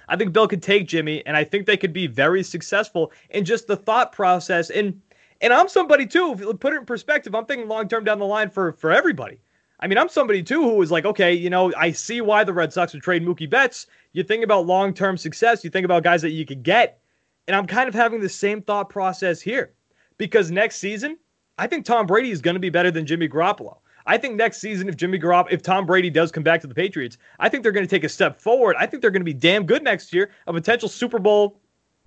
I 0.10 0.18
think 0.18 0.34
Bill 0.34 0.50
could 0.50 0.62
take 0.62 0.86
Jimmy, 0.86 1.26
and 1.26 1.38
I 1.38 1.46
think 1.46 1.66
they 1.66 1.78
could 1.78 1.94
be 1.94 2.08
very 2.08 2.44
successful 2.44 3.14
in 3.30 3.46
just 3.46 3.68
the 3.68 3.78
thought 3.78 4.12
process. 4.12 4.70
And 4.70 5.02
and 5.40 5.54
I'm 5.54 5.70
somebody 5.70 6.06
too. 6.06 6.34
If 6.34 6.42
you 6.42 6.54
put 6.54 6.74
it 6.74 6.80
in 6.80 6.86
perspective. 6.86 7.34
I'm 7.34 7.46
thinking 7.46 7.70
long 7.70 7.88
term 7.88 8.04
down 8.04 8.20
the 8.20 8.26
line 8.26 8.50
for 8.50 8.74
for 8.74 8.92
everybody. 8.92 9.40
I 9.80 9.88
mean, 9.88 9.98
I'm 9.98 10.10
somebody 10.10 10.44
too 10.44 10.62
who 10.62 10.76
was 10.76 10.92
like, 10.92 11.06
okay, 11.06 11.34
you 11.34 11.50
know, 11.50 11.72
I 11.78 11.92
see 11.92 12.20
why 12.20 12.44
the 12.44 12.54
Red 12.54 12.74
Sox 12.74 12.92
would 12.92 13.02
trade 13.02 13.24
Mookie 13.24 13.50
Betts. 13.50 13.88
You 14.12 14.24
think 14.24 14.44
about 14.44 14.66
long 14.66 14.94
term 14.94 15.16
success. 15.16 15.64
You 15.64 15.70
think 15.70 15.86
about 15.86 16.04
guys 16.04 16.22
that 16.24 16.32
you 16.32 16.46
could 16.46 16.64
get, 16.64 17.00
and 17.48 17.56
I'm 17.56 17.66
kind 17.66 17.88
of 17.88 17.96
having 17.96 18.20
the 18.20 18.30
same 18.30 18.62
thought 18.62 18.90
process 18.90 19.42
here 19.42 19.74
because 20.18 20.52
next 20.52 20.78
season, 20.78 21.18
I 21.58 21.68
think 21.68 21.86
Tom 21.86 22.06
Brady 22.06 22.32
is 22.32 22.42
going 22.42 22.56
to 22.56 22.60
be 22.60 22.70
better 22.70 22.92
than 22.92 23.06
Jimmy 23.06 23.28
Garoppolo. 23.28 23.78
I 24.06 24.18
think 24.18 24.36
next 24.36 24.60
season, 24.60 24.88
if 24.88 24.96
Jimmy 24.96 25.20
Garoppolo, 25.20 25.52
if 25.52 25.62
Tom 25.62 25.86
Brady 25.86 26.10
does 26.10 26.32
come 26.32 26.44
back 26.44 26.62
to 26.62 26.68
the 26.68 26.76
Patriots, 26.76 27.18
I 27.40 27.50
think 27.50 27.64
they're 27.64 27.72
going 27.72 27.86
to 27.86 27.90
take 27.90 28.04
a 28.04 28.10
step 28.10 28.40
forward. 28.40 28.76
I 28.80 28.86
think 28.86 29.02
they're 29.02 29.12
going 29.12 29.22
to 29.22 29.26
be 29.26 29.34
damn 29.34 29.66
good 29.66 29.84
next 29.84 30.14
year, 30.14 30.32
a 30.46 30.54
potential 30.54 30.88
Super 30.88 31.20
Bowl, 31.20 31.60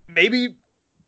maybe 0.07 0.55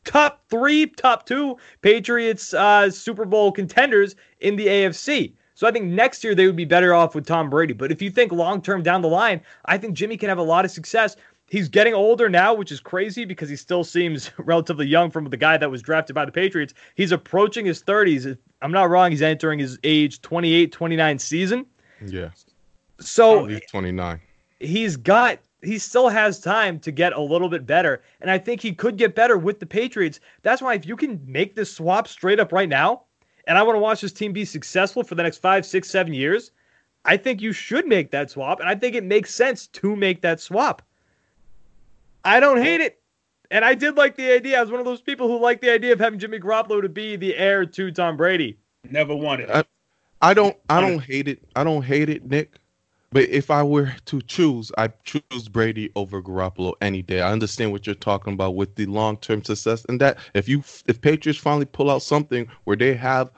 top 0.04 0.44
three, 0.50 0.88
top 0.88 1.26
two 1.26 1.58
Patriots 1.82 2.54
uh, 2.54 2.92
Super 2.92 3.26
Bowl 3.26 3.52
contenders 3.52 4.16
in 4.40 4.56
the 4.56 4.68
AFC. 4.68 5.34
So 5.56 5.68
I 5.68 5.72
think 5.72 5.86
next 5.86 6.24
year 6.24 6.36
they 6.36 6.48
would 6.48 6.56
be 6.56 6.66
better 6.66 6.94
off 6.94 7.16
with 7.16 7.26
Tom 7.26 7.50
Brady. 7.50 7.74
But 7.74 7.92
if 7.92 8.02
you 8.02 8.10
think 8.10 8.32
long 8.32 8.62
term 8.62 8.84
down 8.84 9.02
the 9.02 9.08
line, 9.08 9.42
I 9.66 9.78
think 9.78 9.94
Jimmy 9.94 10.18
can 10.18 10.30
have 10.30 10.40
a 10.40 10.44
lot 10.44 10.66
of 10.66 10.72
success. 10.72 11.16
He's 11.54 11.70
getting 11.70 11.94
older 11.94 12.30
now, 12.30 12.56
which 12.56 12.72
is 12.72 12.80
crazy 12.80 13.26
because 13.26 13.48
he 13.48 13.56
still 13.56 13.84
seems 13.84 14.32
relatively 14.40 14.88
young 14.88 15.12
from 15.12 15.26
the 15.26 15.38
guy 15.38 15.56
that 15.56 15.70
was 15.70 15.84
drafted 15.84 16.16
by 16.16 16.26
the 16.26 16.32
Patriots. 16.32 16.74
He's 16.96 17.12
approaching 17.12 17.64
his 17.64 17.84
30s. 17.84 18.26
If 18.26 18.40
I'm 18.64 18.72
not 18.72 18.90
wrong, 18.90 19.12
he's 19.12 19.22
entering 19.22 19.60
his 19.60 19.78
age 19.84 20.20
28, 20.24 20.72
29 20.72 21.20
season. 21.20 21.68
Yeah. 22.08 22.32
So 23.00 23.46
he's 23.46 23.62
29. 23.70 24.20
He's 24.62 24.98
got 24.98 25.38
he 25.62 25.78
still 25.78 26.10
has 26.10 26.40
time 26.40 26.80
to 26.80 26.92
get 26.92 27.14
a 27.14 27.22
little 27.22 27.50
bit 27.50 27.68
better. 27.68 28.02
And 28.20 28.32
I 28.32 28.40
think 28.40 28.60
he 28.60 28.74
could 28.74 28.98
get 28.98 29.14
better 29.14 29.38
with 29.38 29.60
the 29.60 29.68
Patriots. 29.68 30.22
That's 30.42 30.60
why 30.60 30.74
if 30.74 30.88
you 30.88 30.96
can 30.96 31.22
make 31.24 31.54
this 31.54 31.72
swap 31.72 32.08
straight 32.08 32.40
up 32.40 32.52
right 32.52 32.68
now, 32.68 33.04
and 33.46 33.60
I 33.60 33.62
want 33.62 33.76
to 33.76 33.80
watch 33.80 34.02
this 34.02 34.12
team 34.12 34.34
be 34.34 34.44
successful 34.44 35.04
for 35.04 35.14
the 35.14 35.22
next 35.22 35.38
five, 35.38 35.68
six, 35.68 35.88
seven 35.88 36.16
years, 36.16 36.50
I 37.06 37.16
think 37.16 37.44
you 37.44 37.54
should 37.54 37.86
make 37.86 38.10
that 38.10 38.32
swap. 38.32 38.60
And 38.60 38.68
I 38.68 38.74
think 38.74 38.96
it 38.96 39.04
makes 39.04 39.36
sense 39.36 39.68
to 39.68 39.96
make 39.96 40.22
that 40.22 40.42
swap. 40.42 40.82
I 42.24 42.40
don't 42.40 42.62
hate 42.62 42.82
it. 42.82 43.00
And 43.52 43.64
I 43.64 43.76
did 43.76 43.98
like 43.98 44.16
the 44.16 44.32
idea. 44.34 44.58
I 44.58 44.62
was 44.62 44.72
one 44.72 44.80
of 44.80 44.86
those 44.86 45.02
people 45.02 45.28
who 45.28 45.40
liked 45.40 45.62
the 45.62 45.72
idea 45.72 45.94
of 45.94 46.00
having 46.00 46.20
Jimmy 46.20 46.40
Garoppolo 46.40 46.82
to 46.82 46.90
be 46.90 47.16
the 47.16 47.36
heir 47.36 47.66
to 47.66 47.92
Tom 47.92 48.18
Brady. 48.18 48.58
Never 48.90 49.16
wanted 49.16 49.50
it. 49.50 49.56
I, 49.56 50.32
I 50.32 50.34
don't 50.34 50.58
I 50.70 50.82
don't 50.82 51.00
hate 51.00 51.28
it. 51.28 51.44
I 51.56 51.64
don't 51.64 51.84
hate 51.84 52.10
it, 52.10 52.26
Nick. 52.26 52.56
But 53.12 53.30
if 53.30 53.52
I 53.52 53.62
were 53.62 53.94
to 54.06 54.22
choose, 54.24 54.72
I 54.76 54.88
choose 55.04 55.48
Brady 55.48 55.92
over 55.96 56.20
Garoppolo 56.20 56.74
any 56.82 57.04
day. 57.04 57.22
I 57.22 57.32
understand 57.32 57.72
what 57.72 57.86
you're 57.86 57.94
talking 57.94 58.34
about 58.34 58.56
with 58.56 58.74
the 58.74 58.88
long-term 58.88 59.44
success 59.44 59.86
and 59.88 60.02
that 60.02 60.18
if 60.34 60.50
you 60.50 60.64
if 60.88 61.00
Patriots 61.00 61.40
finally 61.40 61.66
pull 61.66 61.92
out 61.92 62.02
something 62.02 62.48
where 62.64 62.76
they 62.76 62.96
have, 62.96 63.30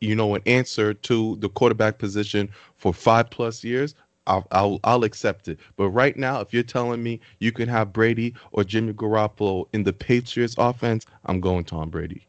you 0.00 0.14
know, 0.14 0.36
an 0.36 0.42
answer 0.46 0.94
to 0.94 1.34
the 1.40 1.48
quarterback 1.48 1.98
position 1.98 2.48
for 2.76 2.94
five 2.94 3.28
plus 3.30 3.64
years, 3.64 3.96
I'll, 4.26 4.46
I'll 4.50 4.80
I'll 4.84 5.04
accept 5.04 5.48
it. 5.48 5.58
But 5.76 5.90
right 5.90 6.16
now, 6.16 6.40
if 6.40 6.52
you're 6.52 6.62
telling 6.62 7.02
me 7.02 7.20
you 7.38 7.52
can 7.52 7.68
have 7.68 7.92
Brady 7.92 8.34
or 8.52 8.64
Jimmy 8.64 8.92
Garoppolo 8.92 9.66
in 9.72 9.82
the 9.82 9.92
Patriots 9.92 10.54
offense, 10.58 11.06
I'm 11.26 11.40
going 11.40 11.64
Tom 11.64 11.90
Brady. 11.90 12.26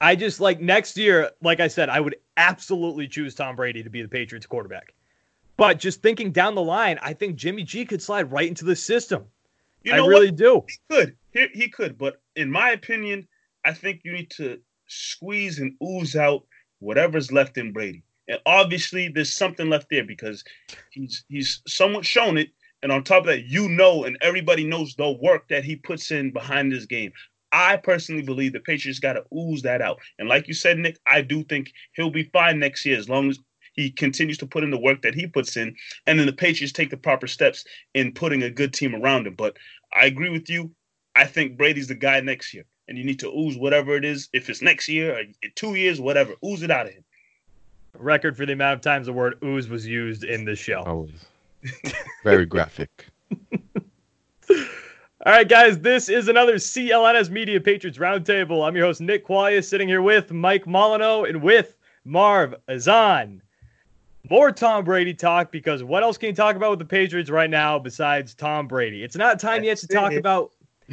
I 0.00 0.16
just 0.16 0.40
like 0.40 0.60
next 0.60 0.96
year, 0.96 1.30
like 1.40 1.60
I 1.60 1.68
said, 1.68 1.88
I 1.88 2.00
would 2.00 2.16
absolutely 2.36 3.06
choose 3.08 3.34
Tom 3.34 3.56
Brady 3.56 3.82
to 3.82 3.90
be 3.90 4.02
the 4.02 4.08
Patriots 4.08 4.46
quarterback. 4.46 4.92
But 5.56 5.78
just 5.78 6.02
thinking 6.02 6.32
down 6.32 6.56
the 6.56 6.62
line, 6.62 6.98
I 7.00 7.12
think 7.12 7.36
Jimmy 7.36 7.62
G 7.62 7.84
could 7.84 8.02
slide 8.02 8.30
right 8.32 8.48
into 8.48 8.64
the 8.64 8.74
system. 8.74 9.24
You 9.84 9.92
know 9.92 10.04
I 10.04 10.08
really 10.08 10.30
what? 10.30 10.36
do. 10.36 10.64
He 10.66 10.94
could. 10.94 11.16
He, 11.32 11.46
he 11.54 11.68
could. 11.68 11.96
But 11.96 12.20
in 12.34 12.50
my 12.50 12.70
opinion, 12.70 13.28
I 13.64 13.72
think 13.72 14.00
you 14.04 14.12
need 14.12 14.30
to 14.32 14.58
squeeze 14.88 15.60
and 15.60 15.74
ooze 15.82 16.16
out 16.16 16.44
whatever's 16.80 17.30
left 17.30 17.56
in 17.56 17.72
Brady. 17.72 18.02
And 18.28 18.38
obviously, 18.46 19.08
there's 19.08 19.32
something 19.32 19.68
left 19.68 19.88
there 19.90 20.04
because 20.04 20.44
he's 20.90 21.24
he's 21.28 21.62
somewhat 21.66 22.04
shown 22.04 22.38
it. 22.38 22.50
And 22.82 22.92
on 22.92 23.02
top 23.02 23.22
of 23.22 23.26
that, 23.28 23.46
you 23.46 23.68
know, 23.68 24.04
and 24.04 24.18
everybody 24.20 24.64
knows 24.64 24.94
the 24.94 25.10
work 25.10 25.48
that 25.48 25.64
he 25.64 25.76
puts 25.76 26.10
in 26.10 26.32
behind 26.32 26.70
this 26.70 26.84
game. 26.84 27.12
I 27.50 27.76
personally 27.76 28.22
believe 28.22 28.52
the 28.52 28.60
Patriots 28.60 28.98
got 28.98 29.12
to 29.12 29.24
ooze 29.34 29.62
that 29.62 29.80
out. 29.80 30.00
And 30.18 30.28
like 30.28 30.48
you 30.48 30.54
said, 30.54 30.76
Nick, 30.76 30.98
I 31.06 31.22
do 31.22 31.44
think 31.44 31.72
he'll 31.94 32.10
be 32.10 32.30
fine 32.32 32.58
next 32.58 32.84
year 32.84 32.98
as 32.98 33.08
long 33.08 33.30
as 33.30 33.38
he 33.74 33.90
continues 33.90 34.38
to 34.38 34.46
put 34.46 34.64
in 34.64 34.70
the 34.70 34.78
work 34.78 35.02
that 35.02 35.14
he 35.14 35.26
puts 35.26 35.56
in. 35.56 35.74
And 36.06 36.18
then 36.18 36.26
the 36.26 36.32
Patriots 36.32 36.72
take 36.72 36.90
the 36.90 36.96
proper 36.96 37.26
steps 37.26 37.64
in 37.94 38.12
putting 38.12 38.42
a 38.42 38.50
good 38.50 38.72
team 38.74 38.94
around 38.94 39.26
him. 39.26 39.34
But 39.34 39.56
I 39.92 40.06
agree 40.06 40.30
with 40.30 40.50
you. 40.50 40.72
I 41.14 41.26
think 41.26 41.56
Brady's 41.56 41.88
the 41.88 41.94
guy 41.94 42.20
next 42.20 42.52
year. 42.52 42.64
And 42.88 42.98
you 42.98 43.04
need 43.04 43.20
to 43.20 43.32
ooze 43.32 43.56
whatever 43.56 43.96
it 43.96 44.04
is. 44.04 44.28
If 44.32 44.50
it's 44.50 44.60
next 44.60 44.88
year 44.88 45.16
or 45.16 45.22
two 45.54 45.74
years, 45.74 46.00
whatever, 46.00 46.34
ooze 46.44 46.62
it 46.62 46.70
out 46.70 46.86
of 46.86 46.92
him 46.92 47.03
record 47.98 48.36
for 48.36 48.46
the 48.46 48.52
amount 48.52 48.74
of 48.74 48.80
times 48.80 49.06
the 49.06 49.12
word 49.12 49.38
ooze 49.42 49.68
was 49.68 49.86
used 49.86 50.24
in 50.24 50.44
this 50.44 50.58
show. 50.58 50.82
Oh, 50.86 51.08
very 52.22 52.46
graphic. 52.46 53.08
All 55.26 55.32
right, 55.32 55.48
guys, 55.48 55.78
this 55.78 56.10
is 56.10 56.28
another 56.28 56.56
CLNS 56.56 57.30
Media 57.30 57.58
Patriots 57.58 57.96
Roundtable. 57.96 58.66
I'm 58.66 58.76
your 58.76 58.84
host, 58.84 59.00
Nick 59.00 59.26
Qualia, 59.26 59.64
sitting 59.64 59.88
here 59.88 60.02
with 60.02 60.32
Mike 60.32 60.66
Molyneux 60.66 61.24
and 61.24 61.42
with 61.42 61.76
Marv 62.04 62.54
Azan. 62.68 63.40
More 64.28 64.52
Tom 64.52 64.84
Brady 64.84 65.14
talk 65.14 65.50
because 65.50 65.82
what 65.82 66.02
else 66.02 66.18
can 66.18 66.28
you 66.28 66.34
talk 66.34 66.56
about 66.56 66.70
with 66.70 66.78
the 66.78 66.84
Patriots 66.84 67.30
right 67.30 67.48
now 67.48 67.78
besides 67.78 68.34
Tom 68.34 68.66
Brady? 68.68 69.02
It's 69.02 69.16
not 69.16 69.40
time 69.40 69.64
yet 69.64 69.78
to 69.78 69.86
talk 69.86 70.12
about 70.12 70.52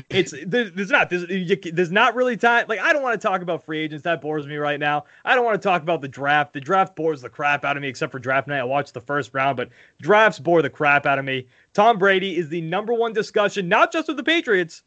it's 0.10 0.33
there's 0.45 0.89
not 0.89 1.10
there's, 1.10 1.25
there's 1.74 1.91
not 1.91 2.15
really 2.15 2.38
time 2.38 2.65
like 2.69 2.79
i 2.79 2.93
don't 2.93 3.03
want 3.03 3.19
to 3.19 3.27
talk 3.27 3.41
about 3.41 3.63
free 3.63 3.79
agents 3.79 4.03
that 4.03 4.21
bores 4.21 4.48
me 4.48 4.55
right 4.55 4.79
now. 4.79 5.03
I 5.25 5.36
don't 5.36 5.43
want 5.43 5.62
to 5.62 5.67
talk 5.67 5.81
about 5.81 6.01
the 6.01 6.07
draft. 6.07 6.53
The 6.53 6.62
draft 6.62 6.95
bores 6.95 7.21
the 7.21 7.29
crap 7.29 7.65
out 7.65 7.75
of 7.75 7.81
me 7.81 7.89
except 7.89 8.12
for 8.12 8.19
draft 8.19 8.48
night. 8.48 8.60
I 8.60 8.63
watched 8.63 8.93
the 8.93 9.01
first 9.01 9.33
round 9.33 9.57
but 9.57 9.69
drafts 10.01 10.39
bore 10.39 10.62
the 10.62 10.69
crap 10.69 11.05
out 11.05 11.19
of 11.19 11.25
me. 11.25 11.48
Tom 11.74 11.98
brady 11.98 12.38
is 12.38 12.48
the 12.48 12.62
number 12.62 12.93
one 12.93 13.12
discussion 13.12 13.67
not 13.67 13.91
just 13.91 14.07
with 14.07 14.17
the 14.17 14.24
patriots 14.24 14.83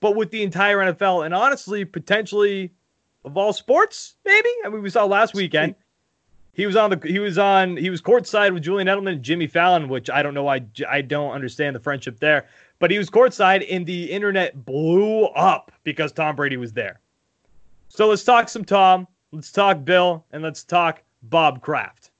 but 0.00 0.16
with 0.16 0.30
the 0.30 0.42
entire 0.42 0.78
nfl 0.78 1.24
and 1.24 1.34
honestly 1.34 1.84
potentially 1.84 2.72
of 3.24 3.36
all 3.36 3.52
sports 3.52 4.16
maybe? 4.24 4.48
I 4.64 4.70
mean 4.70 4.82
we 4.82 4.90
saw 4.90 5.04
last 5.04 5.34
weekend. 5.34 5.74
He 6.56 6.64
was 6.64 6.76
on 6.76 6.88
the 6.88 7.00
he 7.04 7.18
was 7.18 7.36
on 7.36 7.76
he 7.76 7.90
was 7.90 8.00
courtside 8.00 8.54
with 8.54 8.62
Julian 8.62 8.88
Edelman 8.88 9.12
and 9.12 9.22
Jimmy 9.22 9.46
Fallon, 9.46 9.90
which 9.90 10.08
I 10.08 10.22
don't 10.22 10.32
know 10.32 10.48
I 10.48 10.64
I 10.88 11.02
don't 11.02 11.32
understand 11.32 11.76
the 11.76 11.80
friendship 11.80 12.18
there. 12.20 12.46
But 12.78 12.90
he 12.90 12.98
was 12.98 13.08
courtside, 13.08 13.66
and 13.70 13.86
the 13.86 14.10
internet 14.10 14.64
blew 14.64 15.24
up 15.26 15.72
because 15.84 16.12
Tom 16.12 16.36
Brady 16.36 16.56
was 16.56 16.72
there. 16.72 17.00
So 17.88 18.08
let's 18.08 18.24
talk 18.24 18.48
some 18.48 18.64
Tom, 18.64 19.06
let's 19.32 19.50
talk 19.50 19.84
Bill, 19.84 20.24
and 20.32 20.42
let's 20.42 20.64
talk 20.64 21.02
Bob 21.22 21.62
Kraft. 21.62 22.10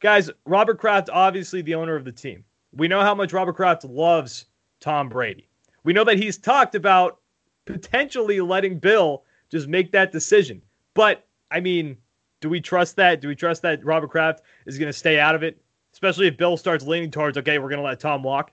Guys, 0.00 0.30
Robert 0.44 0.78
Kraft, 0.78 1.10
obviously 1.12 1.62
the 1.62 1.74
owner 1.74 1.96
of 1.96 2.04
the 2.04 2.12
team. 2.12 2.44
We 2.74 2.86
know 2.86 3.00
how 3.00 3.14
much 3.14 3.32
Robert 3.32 3.54
Kraft 3.54 3.84
loves 3.84 4.46
Tom 4.80 5.08
Brady. 5.08 5.48
We 5.82 5.92
know 5.92 6.04
that 6.04 6.18
he's 6.18 6.36
talked 6.36 6.74
about 6.74 7.20
potentially 7.64 8.40
letting 8.40 8.78
Bill 8.78 9.24
just 9.50 9.66
make 9.66 9.90
that 9.92 10.12
decision. 10.12 10.62
But, 10.94 11.26
I 11.50 11.60
mean, 11.60 11.96
do 12.40 12.48
we 12.48 12.60
trust 12.60 12.96
that? 12.96 13.20
Do 13.20 13.28
we 13.28 13.34
trust 13.34 13.62
that 13.62 13.84
Robert 13.84 14.10
Kraft 14.10 14.42
is 14.66 14.78
going 14.78 14.88
to 14.88 14.98
stay 14.98 15.18
out 15.18 15.34
of 15.34 15.42
it? 15.42 15.60
Especially 15.92 16.26
if 16.26 16.36
Bill 16.36 16.56
starts 16.56 16.84
leaning 16.86 17.10
towards, 17.10 17.38
okay, 17.38 17.58
we're 17.58 17.70
going 17.70 17.80
to 17.80 17.84
let 17.84 17.98
Tom 17.98 18.22
walk. 18.22 18.52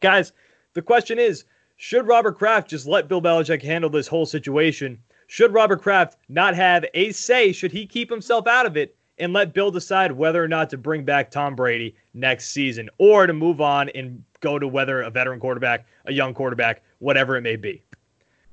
Guys, 0.00 0.32
the 0.74 0.82
question 0.82 1.18
is 1.18 1.44
should 1.76 2.06
Robert 2.06 2.36
Kraft 2.36 2.68
just 2.68 2.86
let 2.86 3.08
Bill 3.08 3.22
Belichick 3.22 3.62
handle 3.62 3.88
this 3.88 4.08
whole 4.08 4.26
situation? 4.26 4.98
Should 5.28 5.52
Robert 5.52 5.80
Kraft 5.80 6.18
not 6.28 6.54
have 6.54 6.84
a 6.92 7.12
say? 7.12 7.52
Should 7.52 7.72
he 7.72 7.86
keep 7.86 8.10
himself 8.10 8.46
out 8.46 8.66
of 8.66 8.76
it 8.76 8.96
and 9.18 9.32
let 9.32 9.54
Bill 9.54 9.70
decide 9.70 10.12
whether 10.12 10.42
or 10.42 10.48
not 10.48 10.70
to 10.70 10.78
bring 10.78 11.04
back 11.04 11.30
Tom 11.30 11.54
Brady 11.54 11.94
next 12.14 12.50
season 12.50 12.90
or 12.98 13.26
to 13.26 13.32
move 13.32 13.60
on 13.60 13.88
and 13.90 14.24
go 14.40 14.58
to 14.58 14.66
whether 14.66 15.02
a 15.02 15.10
veteran 15.10 15.38
quarterback, 15.40 15.86
a 16.06 16.12
young 16.12 16.34
quarterback, 16.34 16.82
whatever 16.98 17.36
it 17.36 17.42
may 17.42 17.56
be? 17.56 17.82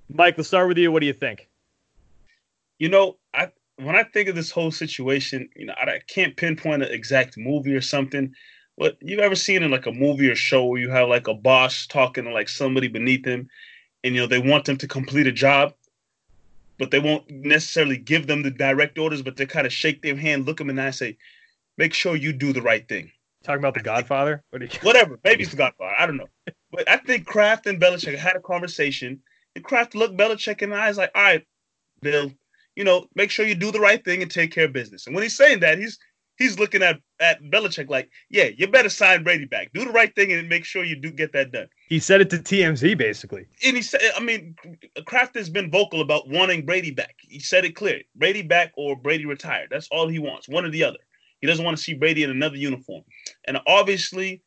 Mike, 0.09 0.37
let's 0.37 0.47
start 0.47 0.67
with 0.67 0.77
you. 0.77 0.91
What 0.91 0.99
do 0.99 1.07
you 1.07 1.13
think? 1.13 1.49
You 2.79 2.89
know, 2.89 3.17
I 3.33 3.51
when 3.77 3.95
I 3.95 4.03
think 4.03 4.29
of 4.29 4.35
this 4.35 4.51
whole 4.51 4.71
situation, 4.71 5.49
you 5.55 5.65
know, 5.65 5.73
I, 5.81 5.95
I 5.95 6.01
can't 6.07 6.35
pinpoint 6.35 6.83
an 6.83 6.91
exact 6.91 7.37
movie 7.37 7.75
or 7.75 7.81
something 7.81 8.33
what 8.77 8.95
you 9.01 9.19
ever 9.19 9.35
seen 9.35 9.63
in 9.63 9.71
like 9.71 9.87
a 9.87 9.91
movie 9.91 10.29
or 10.29 10.35
show 10.35 10.65
where 10.65 10.79
you 10.79 10.89
have 10.89 11.09
like 11.09 11.27
a 11.27 11.33
boss 11.33 11.85
talking 11.85 12.23
to 12.23 12.31
like 12.31 12.47
somebody 12.47 12.87
beneath 12.87 13.25
him 13.25 13.49
and 14.03 14.15
you 14.15 14.21
know 14.21 14.27
they 14.27 14.39
want 14.39 14.65
them 14.65 14.77
to 14.77 14.87
complete 14.87 15.27
a 15.27 15.31
job 15.31 15.73
but 16.79 16.91
they 16.91 16.99
won't 16.99 17.29
necessarily 17.29 17.97
give 17.97 18.27
them 18.27 18.43
the 18.43 18.51
direct 18.51 18.97
orders 18.97 19.21
but 19.21 19.35
they 19.35 19.45
kind 19.45 19.67
of 19.67 19.73
shake 19.73 20.01
their 20.01 20.15
hand 20.15 20.45
look 20.45 20.57
them 20.57 20.69
in 20.69 20.77
the 20.77 20.81
eye 20.81 20.85
and 20.85 20.95
say 20.95 21.17
make 21.77 21.93
sure 21.93 22.15
you 22.15 22.33
do 22.33 22.53
the 22.53 22.61
right 22.61 22.87
thing. 22.87 23.11
Talking 23.43 23.59
about 23.59 23.75
the 23.75 23.81
godfather? 23.81 24.43
What 24.49 24.61
you... 24.61 24.67
whatever. 24.81 25.19
Maybe 25.23 25.43
it's 25.43 25.51
the 25.51 25.57
godfather. 25.57 25.93
I 25.97 26.05
don't 26.05 26.17
know. 26.17 26.27
But 26.71 26.89
i 26.89 26.97
think 26.97 27.25
kraft 27.25 27.65
and 27.65 27.81
Belichick 27.81 28.17
had 28.17 28.35
a 28.35 28.41
conversation 28.41 29.21
and 29.55 29.63
kraft 29.63 29.95
looked 29.95 30.17
Belichick 30.17 30.61
in 30.61 30.71
the 30.71 30.75
eyes 30.75 30.97
like 30.97 31.11
all 31.15 31.23
right 31.23 31.45
bill 32.01 32.31
you 32.75 32.83
know 32.83 33.07
make 33.15 33.31
sure 33.31 33.45
you 33.45 33.55
do 33.55 33.71
the 33.71 33.79
right 33.79 34.03
thing 34.03 34.21
and 34.21 34.29
take 34.29 34.51
care 34.51 34.65
of 34.65 34.73
business. 34.73 35.07
And 35.07 35.15
when 35.15 35.23
he's 35.23 35.37
saying 35.37 35.61
that 35.61 35.77
he's 35.77 35.97
he's 36.37 36.59
looking 36.59 36.83
at 36.83 36.99
at 37.19 37.41
Belichick 37.43 37.89
like, 37.89 38.09
yeah, 38.29 38.49
you 38.55 38.67
better 38.67 38.89
sign 38.89 39.23
Brady 39.23 39.45
back. 39.45 39.71
Do 39.73 39.85
the 39.85 39.91
right 39.91 40.13
thing 40.15 40.31
and 40.31 40.47
make 40.47 40.65
sure 40.65 40.83
you 40.83 40.95
do 40.95 41.11
get 41.11 41.33
that 41.33 41.51
done. 41.51 41.67
He 41.89 41.99
said 41.99 42.21
it 42.21 42.29
to 42.29 42.37
TMZ 42.37 42.97
basically. 42.97 43.45
And 43.65 43.75
he 43.75 43.81
said, 43.81 44.01
I 44.15 44.19
mean, 44.19 44.55
Kraft 45.05 45.35
has 45.35 45.49
been 45.49 45.71
vocal 45.71 46.01
about 46.01 46.29
wanting 46.29 46.65
Brady 46.65 46.91
back. 46.91 47.15
He 47.19 47.39
said 47.39 47.65
it 47.65 47.75
clear 47.75 48.01
Brady 48.15 48.43
back 48.43 48.71
or 48.77 48.95
Brady 48.95 49.25
retired. 49.25 49.69
That's 49.71 49.87
all 49.91 50.07
he 50.07 50.19
wants, 50.19 50.47
one 50.47 50.65
or 50.65 50.69
the 50.69 50.83
other. 50.83 50.99
He 51.41 51.47
doesn't 51.47 51.65
want 51.65 51.77
to 51.77 51.83
see 51.83 51.93
Brady 51.93 52.23
in 52.23 52.29
another 52.29 52.57
uniform. 52.57 53.03
And 53.45 53.59
obviously, 53.67 54.41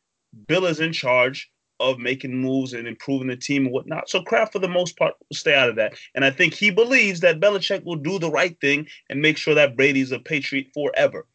Bill 0.47 0.65
is 0.65 0.79
in 0.79 0.93
charge 0.93 1.49
of 1.79 1.97
making 1.97 2.35
moves 2.35 2.73
and 2.73 2.87
improving 2.87 3.27
the 3.27 3.35
team 3.35 3.65
and 3.65 3.73
whatnot. 3.73 4.07
So 4.07 4.21
Kraft, 4.21 4.53
for 4.53 4.59
the 4.59 4.69
most 4.69 4.97
part, 4.97 5.15
will 5.19 5.35
stay 5.35 5.55
out 5.55 5.69
of 5.69 5.75
that. 5.77 5.93
And 6.13 6.23
I 6.23 6.29
think 6.29 6.53
he 6.53 6.69
believes 6.69 7.21
that 7.21 7.39
Belichick 7.39 7.83
will 7.83 7.95
do 7.95 8.19
the 8.19 8.29
right 8.29 8.55
thing 8.61 8.87
and 9.09 9.21
make 9.21 9.37
sure 9.37 9.55
that 9.55 9.75
Brady's 9.75 10.11
a 10.11 10.19
Patriot 10.19 10.67
forever. 10.73 11.25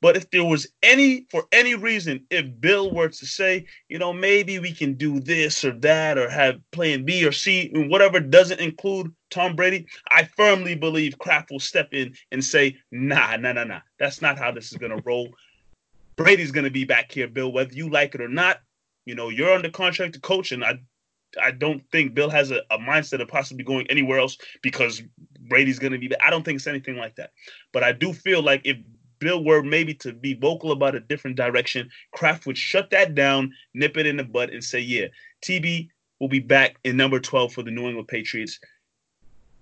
But 0.00 0.16
if 0.16 0.30
there 0.30 0.44
was 0.44 0.66
any, 0.82 1.26
for 1.30 1.44
any 1.52 1.74
reason, 1.74 2.24
if 2.30 2.46
Bill 2.60 2.90
were 2.90 3.08
to 3.08 3.26
say, 3.26 3.66
you 3.88 3.98
know, 3.98 4.12
maybe 4.12 4.58
we 4.58 4.72
can 4.72 4.94
do 4.94 5.20
this 5.20 5.64
or 5.64 5.72
that 5.80 6.16
or 6.16 6.28
have 6.30 6.60
plan 6.70 7.04
B 7.04 7.26
or 7.26 7.32
C, 7.32 7.70
and 7.74 7.90
whatever 7.90 8.18
doesn't 8.18 8.60
include 8.60 9.12
Tom 9.30 9.54
Brady, 9.54 9.86
I 10.10 10.24
firmly 10.24 10.74
believe 10.74 11.18
Kraft 11.18 11.50
will 11.50 11.60
step 11.60 11.92
in 11.92 12.14
and 12.32 12.42
say, 12.42 12.78
nah, 12.90 13.36
nah, 13.36 13.52
nah, 13.52 13.64
nah. 13.64 13.80
That's 13.98 14.22
not 14.22 14.38
how 14.38 14.50
this 14.50 14.72
is 14.72 14.78
going 14.78 14.92
to 14.96 15.02
roll. 15.04 15.28
Brady's 16.16 16.52
going 16.52 16.64
to 16.64 16.70
be 16.70 16.84
back 16.84 17.12
here, 17.12 17.28
Bill, 17.28 17.52
whether 17.52 17.72
you 17.72 17.90
like 17.90 18.14
it 18.14 18.20
or 18.20 18.28
not. 18.28 18.60
You 19.06 19.14
know, 19.14 19.28
you're 19.28 19.52
under 19.52 19.70
contract 19.70 20.14
to 20.14 20.20
coach, 20.20 20.52
and 20.52 20.64
I 20.64 20.78
I 21.40 21.52
don't 21.52 21.82
think 21.92 22.14
Bill 22.14 22.30
has 22.30 22.50
a, 22.50 22.60
a 22.70 22.78
mindset 22.78 23.20
of 23.20 23.28
possibly 23.28 23.64
going 23.64 23.86
anywhere 23.88 24.18
else 24.18 24.36
because 24.62 25.02
Brady's 25.48 25.78
going 25.78 25.92
to 25.92 25.98
be. 25.98 26.10
I 26.20 26.30
don't 26.30 26.44
think 26.44 26.56
it's 26.56 26.66
anything 26.66 26.96
like 26.96 27.16
that. 27.16 27.30
But 27.72 27.84
I 27.84 27.92
do 27.92 28.12
feel 28.12 28.42
like 28.42 28.62
if 28.64 28.78
Bill 29.20 29.44
were 29.44 29.62
maybe 29.62 29.94
to 29.94 30.12
be 30.12 30.34
vocal 30.34 30.72
about 30.72 30.94
a 30.94 31.00
different 31.00 31.36
direction, 31.36 31.90
Kraft 32.12 32.46
would 32.46 32.58
shut 32.58 32.90
that 32.90 33.14
down, 33.14 33.54
nip 33.74 33.96
it 33.96 34.06
in 34.06 34.16
the 34.16 34.24
butt, 34.24 34.52
and 34.52 34.64
say, 34.64 34.80
"Yeah, 34.80 35.06
TB 35.42 35.88
will 36.18 36.28
be 36.28 36.40
back 36.40 36.76
in 36.84 36.96
number 36.96 37.20
12 37.20 37.52
for 37.52 37.62
the 37.62 37.70
New 37.70 37.86
England 37.86 38.08
Patriots." 38.08 38.58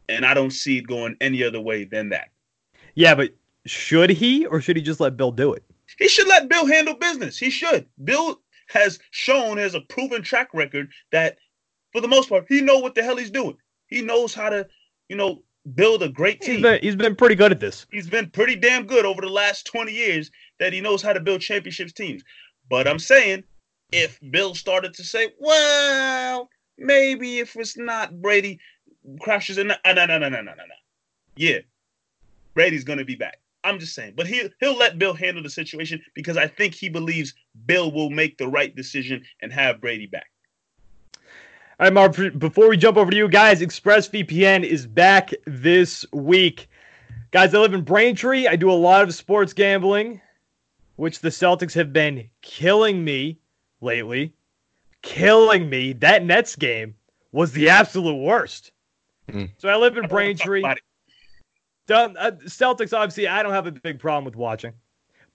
And 0.08 0.24
I 0.24 0.32
don't 0.32 0.52
see 0.52 0.78
it 0.78 0.86
going 0.86 1.16
any 1.20 1.44
other 1.44 1.60
way 1.60 1.84
than 1.84 2.08
that. 2.10 2.30
Yeah, 2.94 3.14
but 3.14 3.34
should 3.66 4.10
he 4.10 4.46
or 4.46 4.60
should 4.60 4.76
he 4.76 4.82
just 4.82 5.00
let 5.00 5.16
Bill 5.16 5.30
do 5.30 5.52
it? 5.52 5.62
He 5.98 6.08
should 6.08 6.28
let 6.28 6.48
Bill 6.48 6.66
handle 6.66 6.94
business. 6.94 7.36
He 7.36 7.50
should. 7.50 7.86
Bill 8.04 8.40
has 8.68 8.98
shown 9.10 9.58
as 9.58 9.74
a 9.74 9.80
proven 9.82 10.22
track 10.22 10.48
record 10.54 10.90
that, 11.10 11.38
for 11.92 12.00
the 12.00 12.08
most 12.08 12.28
part, 12.28 12.46
he 12.48 12.60
know 12.60 12.78
what 12.78 12.94
the 12.94 13.02
hell 13.02 13.16
he's 13.16 13.30
doing. 13.30 13.56
He 13.88 14.02
knows 14.02 14.34
how 14.34 14.50
to, 14.50 14.66
you 15.08 15.16
know, 15.16 15.42
build 15.74 16.02
a 16.02 16.08
great 16.08 16.40
team. 16.40 16.56
He's 16.56 16.62
been, 16.62 16.82
he's 16.82 16.96
been 16.96 17.16
pretty 17.16 17.34
good 17.34 17.52
at 17.52 17.60
this. 17.60 17.86
He's 17.90 18.08
been 18.08 18.30
pretty 18.30 18.56
damn 18.56 18.86
good 18.86 19.04
over 19.04 19.20
the 19.20 19.28
last 19.28 19.66
20 19.66 19.92
years 19.92 20.30
that 20.58 20.72
he 20.72 20.80
knows 20.80 21.02
how 21.02 21.12
to 21.12 21.20
build 21.20 21.40
championships 21.40 21.92
teams. 21.92 22.22
But 22.68 22.86
I'm 22.86 22.98
saying 22.98 23.44
if 23.92 24.18
Bill 24.30 24.54
started 24.54 24.94
to 24.94 25.04
say, 25.04 25.28
well, 25.38 26.48
maybe 26.76 27.38
if 27.38 27.56
it's 27.56 27.76
not 27.76 28.20
Brady 28.20 28.58
crashes 29.20 29.58
in, 29.58 29.70
ah, 29.70 29.92
no, 29.92 30.06
no, 30.06 30.18
no, 30.18 30.28
no, 30.28 30.28
no, 30.28 30.42
no, 30.42 30.54
no. 30.54 30.74
Yeah, 31.36 31.58
Brady's 32.54 32.84
going 32.84 32.98
to 32.98 33.04
be 33.04 33.14
back. 33.14 33.38
I'm 33.64 33.78
just 33.78 33.94
saying, 33.94 34.14
but 34.16 34.26
he 34.26 34.48
he'll 34.60 34.76
let 34.76 34.98
Bill 34.98 35.14
handle 35.14 35.42
the 35.42 35.50
situation 35.50 36.00
because 36.14 36.36
I 36.36 36.46
think 36.46 36.74
he 36.74 36.88
believes 36.88 37.34
Bill 37.66 37.90
will 37.90 38.08
make 38.08 38.38
the 38.38 38.48
right 38.48 38.74
decision 38.74 39.24
and 39.42 39.52
have 39.52 39.80
Brady 39.80 40.06
back. 40.06 40.30
All 41.80 41.84
right, 41.84 41.92
Marv, 41.92 42.40
before 42.40 42.68
we 42.68 42.76
jump 42.76 42.96
over 42.96 43.08
to 43.08 43.16
you 43.16 43.28
guys, 43.28 43.60
ExpressVPN 43.60 44.64
is 44.64 44.84
back 44.84 45.30
this 45.46 46.04
week. 46.12 46.68
Guys, 47.30 47.54
I 47.54 47.58
live 47.60 47.72
in 47.72 47.82
Braintree. 47.82 48.48
I 48.48 48.56
do 48.56 48.68
a 48.68 48.72
lot 48.72 49.04
of 49.04 49.14
sports 49.14 49.52
gambling, 49.52 50.20
which 50.96 51.20
the 51.20 51.28
Celtics 51.28 51.74
have 51.74 51.92
been 51.92 52.28
killing 52.42 53.04
me 53.04 53.38
lately. 53.80 54.34
Killing 55.02 55.70
me. 55.70 55.92
That 55.92 56.24
Nets 56.24 56.56
game 56.56 56.96
was 57.30 57.52
the 57.52 57.68
absolute 57.68 58.24
worst. 58.24 58.72
Mm. 59.28 59.50
So 59.58 59.68
I 59.68 59.76
live 59.76 59.96
in 59.96 60.08
Braintree. 60.08 60.64
Uh, 60.64 60.74
Celtics, 61.88 62.92
obviously, 62.92 63.28
I 63.28 63.40
don't 63.44 63.52
have 63.52 63.68
a 63.68 63.72
big 63.72 64.00
problem 64.00 64.24
with 64.24 64.34
watching. 64.34 64.72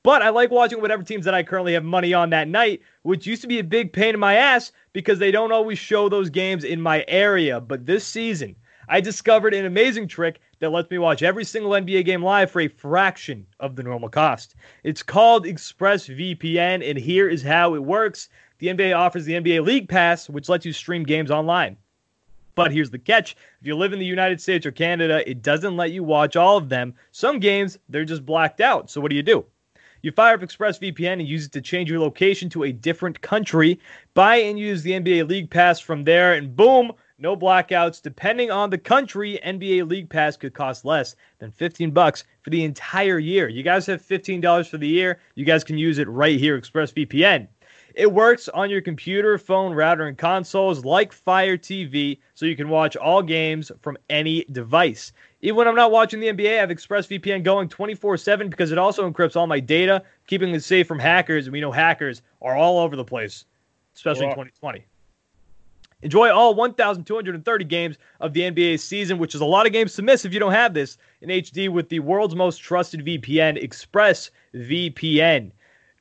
But 0.04 0.22
I 0.22 0.30
like 0.30 0.52
watching 0.52 0.82
whatever 0.82 1.02
teams 1.02 1.24
that 1.24 1.34
I 1.34 1.44
currently 1.44 1.74
have 1.74 1.86
money 1.86 2.14
on 2.14 2.30
that 2.32 2.50
night, 2.50 2.82
which 3.04 3.26
used 3.26 3.42
to 3.44 3.48
be 3.48 3.60
a 3.60 3.64
big 3.64 3.94
pain 3.94 4.14
in 4.14 4.20
my 4.20 4.36
ass 4.36 4.74
because 4.92 5.18
they 5.18 5.32
don't 5.32 5.54
always 5.54 5.80
show 5.80 6.10
those 6.10 6.30
games 6.30 6.66
in 6.66 6.82
my 6.82 7.06
area. 7.08 7.62
But 7.62 7.86
this 7.86 8.06
season, 8.06 8.58
I 8.90 9.00
discovered 9.00 9.54
an 9.54 9.66
amazing 9.66 10.10
trick 10.10 10.42
that 10.60 10.72
lets 10.72 10.92
me 10.92 10.98
watch 10.98 11.24
every 11.24 11.46
single 11.46 11.72
NBA 11.72 12.04
game 12.04 12.22
live 12.22 12.52
for 12.52 12.60
a 12.60 12.68
fraction 12.68 13.46
of 13.62 13.78
the 13.78 13.84
normal 13.84 14.10
cost. 14.10 14.56
It's 14.84 15.02
called 15.02 15.46
ExpressVPN, 15.46 16.88
and 16.90 17.00
here 17.00 17.30
is 17.30 17.42
how 17.42 17.74
it 17.74 17.84
works. 17.84 18.28
The 18.60 18.68
NBA 18.68 18.98
offers 18.98 19.24
the 19.24 19.36
NBA 19.36 19.66
League 19.66 19.88
Pass, 19.88 20.30
which 20.30 20.50
lets 20.50 20.66
you 20.66 20.74
stream 20.74 21.04
games 21.04 21.32
online. 21.32 21.78
But 22.56 22.74
here's 22.74 22.92
the 22.92 23.00
catch 23.00 23.38
if 23.62 23.68
you 23.68 23.76
live 23.78 23.94
in 23.94 24.00
the 24.00 24.06
United 24.06 24.42
States 24.42 24.66
or 24.66 24.72
Canada, 24.72 25.28
it 25.30 25.42
doesn't 25.42 25.78
let 25.78 25.92
you 25.92 26.04
watch 26.04 26.36
all 26.36 26.58
of 26.58 26.68
them. 26.68 26.94
Some 27.12 27.40
games, 27.40 27.80
they're 27.88 28.04
just 28.04 28.26
blacked 28.26 28.60
out. 28.60 28.92
So 28.92 29.00
what 29.00 29.10
do 29.10 29.16
you 29.16 29.24
do? 29.24 29.46
You 30.04 30.12
fire 30.12 30.36
up 30.36 30.42
ExpressVPN 30.42 31.14
and 31.14 31.28
use 31.28 31.46
it 31.46 31.54
to 31.54 31.62
change 31.62 31.90
your 31.90 32.02
location 32.02 32.50
to 32.50 32.64
a 32.64 32.74
different 32.74 33.22
country. 33.22 33.80
Buy 34.14 34.36
and 34.36 34.60
use 34.60 34.84
the 34.84 34.92
NBA 34.92 35.30
League 35.30 35.50
Pass 35.50 35.80
from 35.80 36.04
there, 36.04 36.34
and 36.34 36.54
boom, 36.54 36.92
no 37.20 37.38
blackouts. 37.38 38.02
Depending 38.02 38.52
on 38.52 38.70
the 38.70 38.78
country, 38.78 39.40
NBA 39.46 39.90
League 39.90 40.10
Pass 40.10 40.36
could 40.36 40.54
cost 40.54 40.84
less 40.84 41.16
than 41.40 41.52
15 41.52 41.92
bucks 41.92 42.26
for 42.42 42.50
the 42.50 42.66
entire 42.66 43.18
year. 43.18 43.48
You 43.48 43.64
guys 43.64 43.86
have 43.86 44.06
$15 44.06 44.70
for 44.70 44.78
the 44.78 44.90
year. 44.90 45.22
You 45.36 45.46
guys 45.46 45.64
can 45.64 45.78
use 45.78 46.00
it 46.00 46.10
right 46.10 46.38
here, 46.38 46.60
ExpressVPN. 46.60 47.48
It 47.94 48.12
works 48.12 48.50
on 48.50 48.72
your 48.72 48.82
computer, 48.82 49.38
phone, 49.38 49.74
router, 49.74 50.08
and 50.08 50.18
consoles 50.18 50.84
like 50.84 51.14
Fire 51.14 51.58
TV, 51.58 52.18
so 52.34 52.48
you 52.48 52.56
can 52.56 52.70
watch 52.70 52.96
all 52.96 53.22
games 53.22 53.72
from 53.82 53.98
any 54.10 54.46
device. 54.52 55.14
Even 55.42 55.58
when 55.58 55.68
I'm 55.68 55.76
not 55.76 55.92
watching 55.92 56.20
the 56.20 56.28
NBA, 56.28 56.58
I 56.58 56.62
have 56.62 56.70
ExpressVPN 56.70 57.44
going 57.44 57.70
24 57.70 58.18
7 58.18 58.50
because 58.50 58.72
it 58.72 58.80
also 58.80 59.08
encrypts 59.08 59.36
all 59.36 59.46
my 59.46 59.60
data, 59.60 60.02
keeping 60.26 60.50
it 60.56 60.64
safe 60.64 60.88
from 60.88 60.98
hackers. 60.98 61.46
And 61.46 61.54
we 61.54 61.62
know 61.62 61.72
hackers 61.72 62.24
are 62.42 62.56
all 62.56 62.80
over 62.80 62.96
the 62.96 63.04
place, 63.04 63.46
especially 63.96 64.26
in 64.26 64.32
2020. 64.32 64.86
Enjoy 66.02 66.32
all 66.32 66.56
1,230 66.56 67.66
games 67.66 67.98
of 68.20 68.34
the 68.34 68.42
NBA 68.42 68.80
season, 68.80 69.20
which 69.20 69.36
is 69.36 69.42
a 69.42 69.46
lot 69.46 69.66
of 69.66 69.72
games 69.72 69.94
to 69.96 70.02
miss 70.02 70.26
if 70.26 70.34
you 70.34 70.40
don't 70.40 70.52
have 70.52 70.74
this 70.74 70.98
in 71.22 71.30
HD 71.30 71.70
with 71.70 71.90
the 71.90 72.00
world's 72.00 72.36
most 72.36 72.58
trusted 72.58 73.06
VPN, 73.06 73.62
ExpressVPN. 73.64 75.52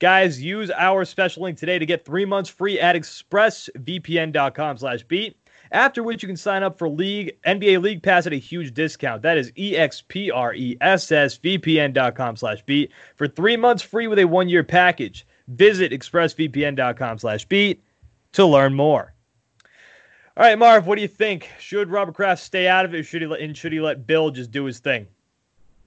Guys, 0.02 0.42
use 0.42 0.70
our 0.72 1.04
special 1.04 1.44
link 1.44 1.56
today 1.56 1.78
to 1.78 1.86
get 1.86 2.04
three 2.04 2.24
months 2.24 2.50
free 2.50 2.80
at 2.80 2.96
expressvpn.com 2.96 4.76
slash 4.76 5.04
beat. 5.04 5.36
After 5.70 6.02
which 6.02 6.24
you 6.24 6.26
can 6.26 6.36
sign 6.36 6.64
up 6.64 6.76
for 6.76 6.88
League 6.88 7.38
NBA 7.46 7.80
League 7.80 8.02
Pass 8.02 8.26
at 8.26 8.32
a 8.32 8.36
huge 8.36 8.74
discount. 8.74 9.22
That 9.22 9.38
is 9.38 9.52
expressvpn.com 9.52 12.36
slash 12.36 12.62
beat 12.62 12.90
for 13.14 13.28
three 13.28 13.56
months 13.56 13.84
free 13.84 14.08
with 14.08 14.18
a 14.18 14.24
one-year 14.24 14.64
package. 14.64 15.24
Visit 15.46 15.92
expressvpn.com 15.92 17.18
slash 17.18 17.44
beat 17.44 17.80
to 18.32 18.44
learn 18.44 18.74
more. 18.74 19.14
All 20.36 20.42
right, 20.42 20.58
Marv, 20.58 20.88
what 20.88 20.96
do 20.96 21.02
you 21.02 21.08
think? 21.08 21.48
Should 21.60 21.90
Robert 21.90 22.16
Kraft 22.16 22.42
stay 22.42 22.66
out 22.66 22.84
of 22.84 22.92
it, 22.92 22.98
or 22.98 23.04
should 23.04 23.22
he 23.22 23.28
let, 23.28 23.38
and 23.38 23.56
should 23.56 23.72
he 23.72 23.80
let 23.80 24.04
Bill 24.04 24.32
just 24.32 24.50
do 24.50 24.64
his 24.64 24.80
thing? 24.80 25.06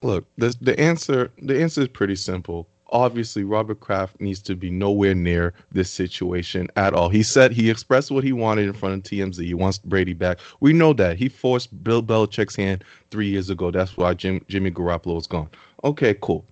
Look, 0.01 0.25
the 0.37 0.55
the 0.61 0.79
answer 0.79 1.31
the 1.41 1.61
answer 1.61 1.81
is 1.81 1.89
pretty 1.89 2.15
simple 2.15 2.69
obviously 2.89 3.43
Robert 3.43 3.79
Kraft 3.79 4.19
needs 4.19 4.41
to 4.43 4.55
be 4.55 4.69
nowhere 4.69 5.15
near 5.15 5.53
this 5.71 5.89
situation 5.89 6.67
at 6.75 6.93
all. 6.93 7.09
He 7.09 7.23
said 7.23 7.51
he 7.51 7.69
expressed 7.69 8.11
what 8.11 8.23
he 8.23 8.33
wanted 8.33 8.67
in 8.67 8.73
front 8.73 8.95
of 8.95 9.03
TMZ. 9.03 9.43
He 9.43 9.53
wants 9.53 9.77
Brady 9.79 10.13
back. 10.13 10.39
We 10.59 10.73
know 10.73 10.93
that. 10.93 11.17
He 11.17 11.29
forced 11.29 11.83
Bill 11.83 12.03
Belichick's 12.03 12.55
hand 12.55 12.83
three 13.11 13.27
years 13.27 13.49
ago. 13.49 13.71
That's 13.71 13.97
why 13.97 14.13
Jim, 14.13 14.43
Jimmy 14.47 14.71
Garoppolo 14.71 15.17
is 15.17 15.27
gone. 15.27 15.49
Okay, 15.83 16.15
cool. 16.21 16.45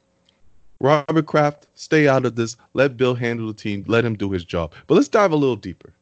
Robert 0.80 1.26
Kraft, 1.28 1.68
stay 1.76 2.08
out 2.08 2.26
of 2.26 2.36
this. 2.36 2.58
Let 2.74 2.98
Bill 2.98 3.16
handle 3.16 3.48
the 3.48 3.54
team. 3.54 3.86
Let 3.88 4.04
him 4.04 4.16
do 4.16 4.30
his 4.32 4.44
job. 4.44 4.74
But 4.88 4.96
let's 4.96 5.08
dive 5.08 5.32
a 5.32 5.36
little 5.36 5.56
deeper. 5.56 5.94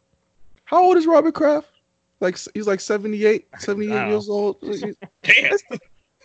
How 0.66 0.84
old 0.84 0.98
is 0.98 1.06
Robert 1.06 1.36
Kraft? 1.36 1.68
Like 2.20 2.38
he's 2.54 2.68
like 2.68 2.80
78, 2.80 3.48
78 3.60 4.08
years 4.10 4.30
old. 4.30 4.60
Damn. 4.62 4.98
It's, 5.24 5.64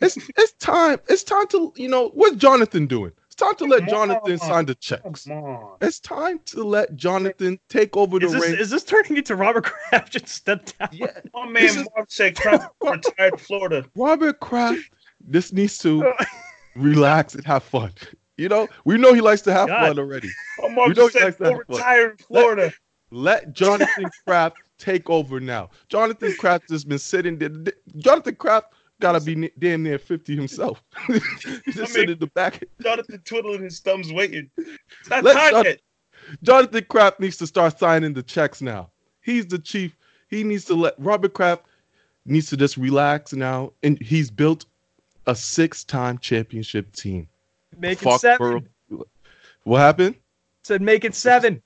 it's, 0.01 0.31
it's 0.37 0.53
time. 0.53 0.99
It's 1.09 1.23
time 1.23 1.47
to, 1.49 1.73
you 1.77 1.89
know, 1.89 2.11
what's 2.11 2.37
Jonathan 2.37 2.87
doing? 2.87 3.13
It's 3.39 3.43
time 3.43 3.57
to 3.57 3.65
let 3.67 3.87
Jonathan 3.87 4.39
sign 4.39 4.65
the 4.65 4.75
checks. 4.77 5.29
It's 5.83 6.01
time 6.01 6.41
to 6.47 6.65
let 6.65 6.97
Jonathan 6.97 7.59
take 7.69 7.95
over 7.95 8.19
the 8.19 8.25
is 8.25 8.33
this, 8.33 8.43
reins. 8.43 8.61
Is 8.61 8.71
this 8.71 8.83
turning 8.83 9.19
into 9.19 9.37
Robert 9.37 9.65
Kraft 9.65 10.13
just 10.15 10.29
stepped 10.29 10.79
down? 10.79 10.89
Yeah. 10.91 11.09
Oh 11.35 11.45
man, 11.45 11.63
is, 11.63 11.77
Mark 11.95 12.11
said 12.11 12.35
Kraft 12.35 12.73
retired 12.83 13.37
to 13.37 13.45
Florida. 13.45 13.85
Robert 13.95 14.41
Kraft, 14.41 14.91
this 15.21 15.53
needs 15.53 15.77
to 15.79 16.15
relax 16.77 17.35
and 17.35 17.45
have 17.45 17.63
fun. 17.63 17.93
You 18.39 18.49
know, 18.49 18.69
we 18.87 18.97
know 18.97 19.13
he 19.13 19.21
likes 19.21 19.43
to 19.43 19.53
have 19.53 19.69
God. 19.69 19.89
fun 19.89 19.99
already. 19.99 20.31
Oh, 20.63 20.71
Mark 20.71 20.89
we 20.89 20.95
know 20.95 21.09
he 21.09 21.21
likes 21.21 21.37
to 21.37 21.45
have 21.45 21.63
retired 21.69 22.19
fun. 22.21 22.27
Florida. 22.29 22.73
Let, 23.11 23.45
let 23.45 23.53
Jonathan 23.53 24.07
Kraft 24.25 24.57
take 24.79 25.11
over 25.11 25.41
now. 25.41 25.69
Jonathan 25.91 26.35
Kraft 26.39 26.71
has 26.71 26.87
been 26.87 26.99
sitting 26.99 27.37
there. 27.37 27.51
Jonathan 27.99 28.37
Kraft 28.37 28.73
gotta 29.01 29.21
be 29.21 29.51
damn 29.59 29.83
near 29.83 29.99
50 29.99 30.37
himself. 30.37 30.83
He's 31.07 31.23
just 31.41 31.77
I 31.77 31.81
mean, 31.81 31.87
sitting 31.87 32.11
in 32.11 32.19
the 32.19 32.27
back. 32.29 32.65
Jonathan 32.83 33.21
twiddling 33.25 33.63
his 33.63 33.81
thumbs 33.81 34.13
waiting. 34.13 34.51
It's 34.57 35.11
not 35.11 35.25
Let 35.25 35.35
time 35.35 35.51
Jonathan, 35.51 35.73
yet. 35.73 35.81
Jonathan 36.43 36.85
Kraft 36.89 37.21
needs 37.21 37.37
to 37.39 37.47
start 37.47 37.79
signing 37.79 38.13
the 38.13 38.23
checks 38.23 38.61
now. 38.63 38.91
He's 39.21 39.47
the 39.47 39.59
chief. 39.59 39.97
He 40.29 40.45
needs 40.45 40.65
to 40.67 40.75
let 40.75 40.95
Robert 40.99 41.35
Kraft 41.35 41.65
needs 42.25 42.49
to 42.51 42.57
just 42.57 42.77
relax 42.77 43.33
now, 43.33 43.73
and 43.83 44.01
he's 44.01 44.31
built 44.31 44.67
a 45.27 45.35
six-time 45.35 46.19
championship 46.19 46.93
team. 46.93 47.29
Make 47.79 48.05
it 48.05 48.21
seven. 48.21 48.69
What 49.65 49.79
happened? 49.79 50.17
Said 50.63 50.83
make 50.83 51.05
it 51.05 51.15
seven. 51.15 51.63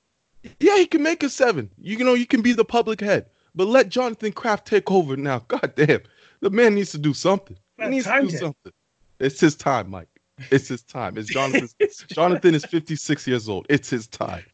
Yeah, 0.58 0.76
he 0.76 0.86
can 0.86 1.02
make 1.02 1.22
it 1.22 1.30
seven. 1.30 1.70
You 1.78 1.98
know, 2.04 2.14
you 2.14 2.26
can 2.26 2.42
be 2.42 2.52
the 2.52 2.64
public 2.64 3.00
head, 3.00 3.26
but 3.54 3.66
let 3.66 3.88
Jonathan 3.88 4.32
Kraft 4.32 4.66
take 4.66 4.90
over 4.90 5.16
now. 5.16 5.40
God 5.48 5.72
damn, 5.76 6.00
the 6.40 6.50
man 6.50 6.74
needs 6.74 6.90
to 6.92 6.98
do 6.98 7.14
something. 7.14 7.56
He 7.78 7.88
needs 7.88 8.06
to 8.06 8.20
do 8.20 8.28
yet. 8.28 8.40
something. 8.40 8.72
It's 9.18 9.40
his 9.40 9.56
time, 9.56 9.90
Mike. 9.90 10.08
It's 10.50 10.68
his 10.68 10.82
time. 10.82 11.18
It's 11.18 11.28
Jonathan. 11.28 11.68
Jonathan 12.08 12.54
is 12.54 12.64
56 12.64 13.26
years 13.26 13.48
old. 13.48 13.66
It's 13.68 13.90
his 13.90 14.06
time. 14.06 14.44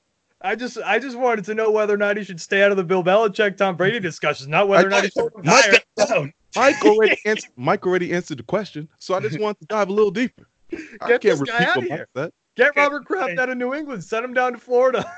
I 0.42 0.54
just 0.54 0.78
I 0.78 0.98
just 0.98 1.16
wanted 1.16 1.44
to 1.46 1.54
know 1.54 1.70
whether 1.70 1.94
or 1.94 1.96
not 1.96 2.16
he 2.16 2.24
should 2.24 2.40
stay 2.40 2.62
out 2.62 2.70
of 2.70 2.76
the 2.76 2.84
Bill 2.84 3.02
Belichick 3.02 3.56
Tom 3.56 3.76
Brady 3.76 4.00
discussions, 4.00 4.48
not 4.48 4.68
whether 4.68 4.86
or 4.86 4.90
not 4.90 5.04
he 5.04 5.10
should 5.10 5.30
retire. 5.34 5.80
Mike, 5.96 6.34
Mike 6.54 6.84
already 6.84 7.18
answered 7.24 7.50
Mike 7.56 7.86
already 7.86 8.12
answered 8.12 8.38
the 8.38 8.42
question, 8.42 8.88
so 8.98 9.14
I 9.14 9.20
just 9.20 9.40
wanted 9.40 9.60
to 9.60 9.66
dive 9.66 9.88
a 9.88 9.92
little 9.92 10.10
deeper. 10.10 10.48
Get 10.70 10.80
I 11.00 11.06
can't 11.06 11.22
this 11.22 11.42
guy 11.42 11.64
out 11.64 11.78
of 11.78 11.84
here. 11.84 12.08
That. 12.14 12.32
Get 12.56 12.76
Robert 12.76 13.04
Kraft 13.04 13.38
out 13.38 13.48
of 13.48 13.56
New 13.56 13.74
England. 13.74 14.04
Send 14.04 14.24
him 14.24 14.34
down 14.34 14.52
to 14.52 14.58
Florida. 14.58 15.10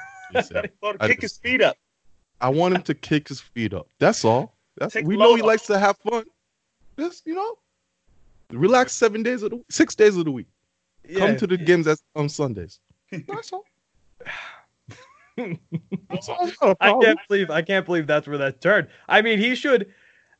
Said, 0.42 0.70
kick 1.00 1.22
his 1.22 1.38
feet 1.38 1.62
up. 1.62 1.76
I 2.40 2.48
want 2.48 2.74
him 2.74 2.82
to 2.82 2.94
kick 2.94 3.28
his 3.28 3.40
feet 3.40 3.72
up. 3.72 3.88
That's 3.98 4.24
all. 4.24 4.54
That's 4.76 4.94
we 4.94 5.16
know 5.16 5.34
he 5.34 5.42
likes 5.42 5.66
to 5.66 5.78
have 5.78 5.96
fun. 5.98 6.24
Just 6.98 7.26
you 7.26 7.34
know, 7.34 7.58
relax 8.52 8.92
seven 8.92 9.22
days 9.22 9.42
of 9.42 9.50
the 9.50 9.62
six 9.70 9.94
days 9.94 10.16
of 10.16 10.24
the 10.24 10.30
week. 10.30 10.46
Yeah. 11.08 11.20
Come 11.20 11.36
to 11.36 11.46
the 11.46 11.56
games 11.56 11.86
as 11.86 12.02
on 12.16 12.28
Sundays. 12.28 12.80
That's 13.10 13.52
all. 13.52 13.64
I 16.80 16.98
can't 17.00 17.18
believe 17.28 17.50
I 17.50 17.62
can't 17.62 17.86
believe 17.86 18.06
that's 18.06 18.26
where 18.26 18.38
that 18.38 18.60
turned. 18.60 18.88
I 19.08 19.22
mean, 19.22 19.38
he 19.38 19.54
should 19.54 19.92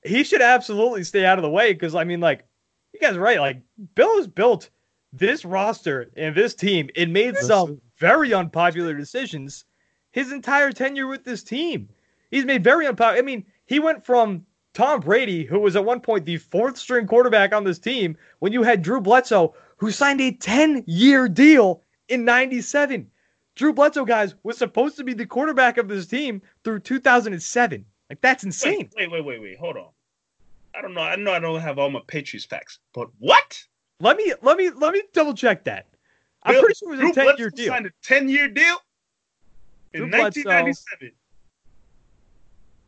he 0.04 0.24
should 0.24 0.42
absolutely 0.42 1.04
stay 1.04 1.24
out 1.24 1.38
of 1.38 1.42
the 1.42 1.50
way 1.50 1.72
because 1.72 1.94
I 1.94 2.04
mean, 2.04 2.20
like 2.20 2.44
you 2.92 3.00
guys 3.00 3.16
are 3.16 3.20
right. 3.20 3.38
Like 3.38 3.62
Bill 3.94 4.16
has 4.16 4.26
built 4.26 4.70
this 5.12 5.44
roster 5.44 6.10
and 6.16 6.34
this 6.34 6.54
team. 6.54 6.90
It 6.94 7.08
made 7.08 7.36
some 7.36 7.80
very 7.98 8.34
unpopular 8.34 8.94
decisions 8.94 9.64
his 10.10 10.32
entire 10.32 10.72
tenure 10.72 11.06
with 11.06 11.24
this 11.24 11.42
team. 11.42 11.88
He's 12.30 12.44
made 12.44 12.64
very 12.64 12.86
unpopular. 12.86 13.18
I 13.18 13.22
mean, 13.22 13.44
he 13.66 13.78
went 13.78 14.04
from 14.04 14.44
Tom 14.78 15.00
Brady, 15.00 15.42
who 15.42 15.58
was 15.58 15.74
at 15.74 15.84
one 15.84 15.98
point 15.98 16.24
the 16.24 16.36
fourth 16.36 16.78
string 16.78 17.08
quarterback 17.08 17.52
on 17.52 17.64
this 17.64 17.80
team, 17.80 18.16
when 18.38 18.52
you 18.52 18.62
had 18.62 18.80
Drew 18.80 19.00
Bledsoe, 19.00 19.52
who 19.76 19.90
signed 19.90 20.20
a 20.20 20.30
10 20.30 20.84
year 20.86 21.28
deal 21.28 21.82
in 22.08 22.24
97. 22.24 23.10
Drew 23.56 23.72
Bledsoe, 23.72 24.04
guys, 24.04 24.36
was 24.44 24.56
supposed 24.56 24.96
to 24.96 25.02
be 25.02 25.14
the 25.14 25.26
quarterback 25.26 25.78
of 25.78 25.88
this 25.88 26.06
team 26.06 26.40
through 26.62 26.78
2007. 26.78 27.84
Like, 28.08 28.20
that's 28.20 28.44
insane. 28.44 28.88
Wait, 28.96 29.10
wait, 29.10 29.24
wait, 29.24 29.42
wait. 29.42 29.58
Hold 29.58 29.78
on. 29.78 29.88
I 30.76 30.80
don't 30.80 30.94
know. 30.94 31.00
I 31.00 31.16
know 31.16 31.32
I 31.32 31.40
don't 31.40 31.60
have 31.60 31.80
all 31.80 31.90
my 31.90 32.00
Patriots 32.06 32.46
facts, 32.46 32.78
but 32.94 33.08
what? 33.18 33.60
Let 33.98 34.16
me 34.16 34.32
let 34.42 34.56
me 34.56 34.70
let 34.70 34.92
me 34.92 35.02
double 35.12 35.34
check 35.34 35.64
that. 35.64 35.86
I'm 36.44 36.54
Bill, 36.54 36.62
pretty 36.62 36.78
sure 36.78 36.94
it 36.94 37.02
was 37.02 37.14
Drew 37.14 37.24
a 37.24 37.32
10 37.32 37.38
year 37.38 37.50
deal. 37.50 37.66
Signed 37.66 37.86
a 37.86 37.90
10 38.04 38.28
year 38.28 38.48
deal 38.48 38.76
in 39.92 40.08
Drew 40.08 40.20
1997. 40.20 41.12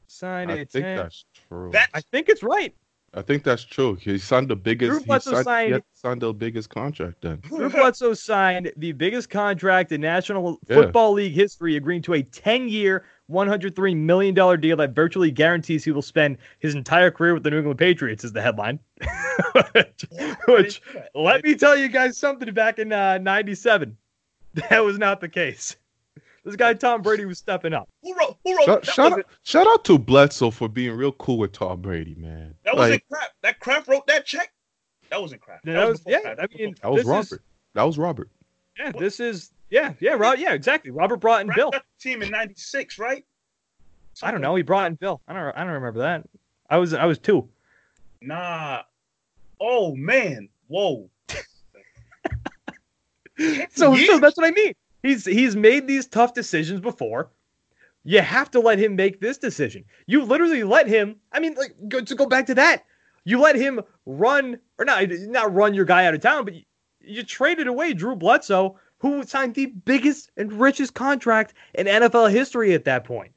Signed 0.06 0.52
I 0.52 0.54
a 0.54 0.64
think 0.64 0.84
10. 0.84 1.10
That's 1.50 1.60
true. 1.60 1.70
That's, 1.72 1.90
I 1.94 2.00
think 2.00 2.28
it's 2.28 2.42
right. 2.42 2.74
I 3.12 3.22
think 3.22 3.42
that's 3.42 3.64
true. 3.64 3.96
He 3.96 4.18
signed 4.18 4.48
the 4.48 4.56
biggest. 4.56 4.90
Drew 4.90 5.00
he 5.00 5.20
signed, 5.20 5.44
signed, 5.44 5.74
he 5.74 5.80
signed 5.94 6.22
the 6.22 6.32
biggest 6.32 6.70
contract 6.70 7.22
then. 7.22 7.38
Drew 7.42 7.68
Bledsoe 7.68 8.14
signed 8.14 8.72
the 8.76 8.92
biggest 8.92 9.30
contract 9.30 9.90
in 9.90 10.00
National 10.00 10.60
yeah. 10.68 10.76
Football 10.76 11.14
League 11.14 11.32
history, 11.32 11.74
agreeing 11.74 12.02
to 12.02 12.14
a 12.14 12.22
10-year, 12.22 13.04
$103 13.28 13.96
million 13.96 14.60
deal 14.60 14.76
that 14.76 14.94
virtually 14.94 15.32
guarantees 15.32 15.82
he 15.82 15.90
will 15.90 16.02
spend 16.02 16.38
his 16.60 16.76
entire 16.76 17.10
career 17.10 17.34
with 17.34 17.42
the 17.42 17.50
New 17.50 17.58
England 17.58 17.80
Patriots. 17.80 18.22
Is 18.22 18.32
the 18.32 18.42
headline. 18.42 18.78
which, 19.72 20.06
which 20.46 20.82
let 21.14 21.42
me 21.42 21.56
tell 21.56 21.76
you 21.76 21.88
guys 21.88 22.16
something. 22.16 22.52
Back 22.54 22.78
in 22.78 22.92
uh, 22.92 23.18
'97, 23.18 23.96
that 24.54 24.84
was 24.84 24.98
not 24.98 25.20
the 25.20 25.28
case. 25.28 25.76
This 26.44 26.56
guy 26.56 26.72
Tom 26.74 27.02
Brady 27.02 27.26
was 27.26 27.38
stepping 27.38 27.74
up. 27.74 27.88
Who 28.02 28.14
wrote? 28.14 28.36
Who 28.44 28.56
wrote? 28.56 28.66
Shout, 28.66 28.86
shout 28.86 29.12
out, 29.12 29.26
shout 29.42 29.66
out 29.66 29.84
to 29.84 29.98
Bledsoe 29.98 30.50
for 30.50 30.68
being 30.68 30.92
real 30.92 31.12
cool 31.12 31.38
with 31.38 31.52
Tom 31.52 31.82
Brady, 31.82 32.14
man. 32.16 32.54
That 32.64 32.76
wasn't 32.76 33.02
crap. 33.10 33.30
That 33.42 33.60
crap 33.60 33.88
wrote 33.88 34.06
that 34.06 34.24
check. 34.24 34.52
That 35.10 35.20
wasn't 35.20 35.42
crap. 35.42 35.62
That, 35.64 35.72
that 35.72 35.88
was, 35.88 36.04
was 36.04 36.16
yeah. 36.24 36.34
I 36.38 36.46
mean, 36.56 36.74
that 36.82 36.90
was 36.90 37.04
Robert. 37.04 37.32
Is, 37.32 37.38
that 37.74 37.82
was 37.82 37.98
Robert. 37.98 38.30
Yeah, 38.78 38.86
what? 38.86 38.98
this 38.98 39.20
is 39.20 39.50
yeah, 39.70 39.92
yeah, 40.00 40.12
Rob, 40.12 40.38
yeah, 40.38 40.52
exactly. 40.52 40.90
Robert 40.90 41.18
brought 41.18 41.42
in 41.42 41.52
Bill. 41.54 41.72
Team 42.00 42.22
in 42.22 42.30
'96, 42.30 42.98
right? 42.98 43.24
Something. 44.14 44.28
I 44.28 44.32
don't 44.32 44.40
know. 44.40 44.54
He 44.56 44.62
brought 44.62 44.86
in 44.86 44.94
Bill. 44.94 45.20
I 45.28 45.32
don't. 45.32 45.56
I 45.56 45.60
don't 45.64 45.74
remember 45.74 46.00
that. 46.00 46.26
I 46.68 46.78
was. 46.78 46.94
I 46.94 47.04
was 47.04 47.18
two. 47.18 47.48
Nah. 48.20 48.82
Oh 49.60 49.94
man. 49.94 50.48
Whoa. 50.68 51.10
so, 53.70 53.94
so 53.96 54.18
that's 54.18 54.36
what 54.36 54.46
I 54.46 54.50
mean. 54.50 54.74
He's 55.02 55.24
he's 55.24 55.56
made 55.56 55.86
these 55.86 56.06
tough 56.06 56.34
decisions 56.34 56.80
before. 56.80 57.30
You 58.04 58.20
have 58.20 58.50
to 58.52 58.60
let 58.60 58.78
him 58.78 58.96
make 58.96 59.20
this 59.20 59.38
decision. 59.38 59.84
You 60.06 60.24
literally 60.24 60.62
let 60.64 60.88
him. 60.88 61.16
I 61.32 61.40
mean, 61.40 61.54
like 61.54 61.74
go, 61.88 62.00
to 62.00 62.14
go 62.14 62.26
back 62.26 62.46
to 62.46 62.54
that. 62.54 62.84
You 63.24 63.38
let 63.40 63.56
him 63.56 63.80
run 64.06 64.58
or 64.78 64.84
not 64.84 65.04
not 65.08 65.54
run 65.54 65.74
your 65.74 65.84
guy 65.84 66.06
out 66.06 66.14
of 66.14 66.20
town, 66.20 66.44
but 66.44 66.54
you, 66.54 66.62
you 67.00 67.22
traded 67.22 67.66
away 67.66 67.92
Drew 67.92 68.16
Bledsoe, 68.16 68.78
who 68.98 69.22
signed 69.24 69.54
the 69.54 69.66
biggest 69.66 70.30
and 70.36 70.52
richest 70.52 70.94
contract 70.94 71.54
in 71.74 71.86
NFL 71.86 72.30
history 72.30 72.74
at 72.74 72.84
that 72.84 73.04
point. 73.04 73.32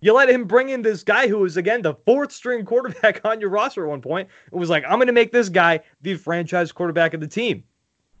You 0.00 0.12
let 0.12 0.28
him 0.28 0.44
bring 0.44 0.68
in 0.68 0.82
this 0.82 1.02
guy 1.02 1.28
who 1.28 1.38
was 1.38 1.56
again 1.56 1.82
the 1.82 1.94
fourth 1.94 2.30
string 2.30 2.64
quarterback 2.64 3.24
on 3.24 3.40
your 3.40 3.50
roster 3.50 3.84
at 3.84 3.90
one 3.90 4.02
point. 4.02 4.28
It 4.52 4.56
was 4.56 4.68
like, 4.68 4.84
I'm 4.84 4.96
going 4.98 5.06
to 5.06 5.12
make 5.12 5.32
this 5.32 5.48
guy 5.48 5.80
the 6.02 6.14
franchise 6.16 6.72
quarterback 6.72 7.14
of 7.14 7.20
the 7.20 7.26
team. 7.26 7.64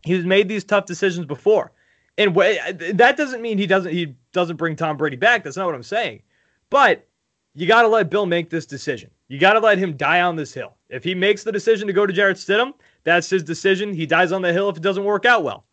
He's 0.02 0.24
made 0.24 0.48
these 0.48 0.64
tough 0.64 0.86
decisions 0.86 1.26
before. 1.26 1.72
And 2.16 2.34
that 2.34 3.16
doesn't 3.16 3.42
mean 3.42 3.58
he 3.58 3.66
doesn't 3.66 3.92
he 3.92 4.14
doesn't 4.32 4.56
bring 4.56 4.76
Tom 4.76 4.96
Brady 4.96 5.16
back. 5.16 5.42
That's 5.42 5.56
not 5.56 5.66
what 5.66 5.74
I'm 5.74 5.82
saying. 5.82 6.22
But 6.70 7.06
you 7.54 7.66
got 7.66 7.82
to 7.82 7.88
let 7.88 8.10
Bill 8.10 8.26
make 8.26 8.50
this 8.50 8.66
decision. 8.66 9.10
You 9.28 9.38
got 9.38 9.54
to 9.54 9.60
let 9.60 9.78
him 9.78 9.96
die 9.96 10.20
on 10.20 10.36
this 10.36 10.52
hill. 10.52 10.76
If 10.88 11.02
he 11.02 11.14
makes 11.14 11.44
the 11.44 11.52
decision 11.52 11.86
to 11.86 11.92
go 11.92 12.06
to 12.06 12.12
Jarrett 12.12 12.36
Stidham, 12.36 12.74
that's 13.04 13.28
his 13.30 13.42
decision. 13.42 13.92
He 13.92 14.06
dies 14.06 14.32
on 14.32 14.42
the 14.42 14.52
hill 14.52 14.68
if 14.68 14.76
it 14.76 14.82
doesn't 14.82 15.04
work 15.04 15.24
out 15.24 15.44
well. 15.44 15.64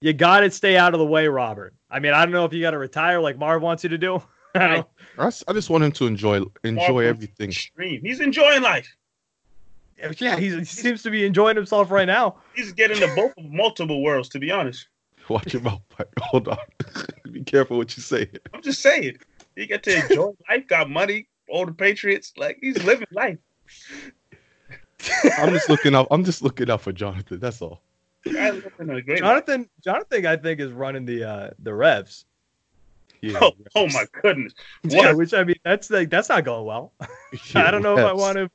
You 0.00 0.12
got 0.12 0.40
to 0.40 0.50
stay 0.50 0.76
out 0.76 0.94
of 0.94 1.00
the 1.00 1.06
way, 1.06 1.26
Robert. 1.28 1.74
I 1.90 1.98
mean, 1.98 2.12
I 2.12 2.24
don't 2.24 2.32
know 2.32 2.44
if 2.44 2.52
you 2.52 2.60
got 2.60 2.70
to 2.70 2.78
retire 2.78 3.20
like 3.20 3.36
Marv 3.36 3.62
wants 3.62 3.82
you 3.82 3.90
to 3.90 3.98
do. 3.98 4.22
I, 4.54 4.84
I, 5.18 5.30
just 5.52 5.70
want 5.70 5.84
him 5.84 5.92
to 5.92 6.06
enjoy 6.06 6.42
enjoy 6.64 6.92
Marv 6.92 7.06
everything. 7.06 7.50
Extreme. 7.50 8.02
He's 8.02 8.20
enjoying 8.20 8.62
life. 8.62 8.88
Yeah, 10.18 10.38
he 10.38 10.64
seems 10.64 11.02
to 11.02 11.10
be 11.10 11.26
enjoying 11.26 11.56
himself 11.56 11.90
right 11.90 12.06
now. 12.06 12.36
He's 12.54 12.72
getting 12.72 13.00
the 13.00 13.12
both 13.16 13.32
multiple 13.50 14.00
worlds, 14.02 14.28
to 14.30 14.38
be 14.38 14.50
honest. 14.50 14.86
Watch 15.28 15.52
your 15.52 15.62
mouth. 15.62 15.82
Hold 16.20 16.48
on. 16.48 16.58
Be 17.32 17.42
careful 17.42 17.76
what 17.76 17.96
you 17.96 18.02
say. 18.02 18.28
I'm 18.54 18.62
just 18.62 18.80
saying. 18.80 19.18
He 19.56 19.66
got 19.66 19.82
to 19.84 20.02
enjoy 20.02 20.32
life, 20.48 20.66
got 20.68 20.88
money, 20.88 21.28
all 21.48 21.66
the 21.66 21.72
Patriots. 21.72 22.32
Like 22.36 22.58
he's 22.60 22.82
living 22.84 23.08
life. 23.12 23.38
I'm 25.38 25.52
just 25.52 25.68
looking 25.68 25.94
up. 25.94 26.08
I'm 26.10 26.24
just 26.24 26.42
looking 26.42 26.70
up 26.70 26.80
for 26.80 26.92
Jonathan. 26.92 27.40
That's 27.40 27.60
all. 27.60 27.82
Jonathan, 28.26 28.88
life. 28.88 29.66
Jonathan, 29.84 30.26
I 30.26 30.36
think 30.36 30.60
is 30.60 30.72
running 30.72 31.04
the 31.04 31.24
uh 31.24 31.50
the 31.60 31.74
Revs. 31.74 32.24
Yeah, 33.20 33.38
oh, 33.42 33.52
oh 33.74 33.88
my 33.88 34.04
goodness! 34.22 34.54
Yeah, 34.84 35.12
which 35.12 35.34
I 35.34 35.42
mean, 35.42 35.56
that's 35.64 35.90
like 35.90 36.08
that's 36.08 36.28
not 36.28 36.44
going 36.44 36.64
well. 36.64 36.92
Yeah, 37.52 37.66
I 37.66 37.70
don't 37.72 37.82
know 37.82 37.96
Revs. 37.96 38.06
if 38.06 38.10
I 38.10 38.12
want 38.12 38.36
to. 38.36 38.50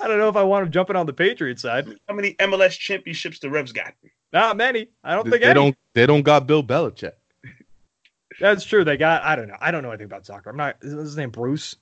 I 0.00 0.06
don't 0.06 0.18
know 0.18 0.28
if 0.28 0.36
I 0.36 0.42
want 0.42 0.66
him 0.66 0.72
jumping 0.72 0.94
on 0.94 1.06
the 1.06 1.12
Patriots 1.12 1.62
side. 1.62 1.88
How 2.06 2.14
many 2.14 2.34
MLS 2.34 2.78
championships 2.78 3.40
the 3.40 3.50
Revs 3.50 3.72
got? 3.72 3.94
Not 4.32 4.56
many. 4.56 4.88
I 5.04 5.14
don't 5.14 5.28
think 5.28 5.42
they 5.42 5.48
any. 5.48 5.54
don't. 5.54 5.76
They 5.94 6.06
don't 6.06 6.22
got 6.22 6.46
Bill 6.46 6.62
Belichick. 6.62 7.12
That's 8.40 8.64
true. 8.64 8.84
They 8.84 8.96
got. 8.96 9.22
I 9.22 9.36
don't 9.36 9.48
know. 9.48 9.56
I 9.60 9.70
don't 9.70 9.82
know 9.82 9.90
anything 9.90 10.06
about 10.06 10.26
soccer. 10.26 10.50
I'm 10.50 10.56
not. 10.56 10.76
Is 10.82 10.92
his 10.92 11.16
name 11.16 11.30
Bruce? 11.30 11.76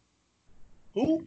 Who? 0.94 1.26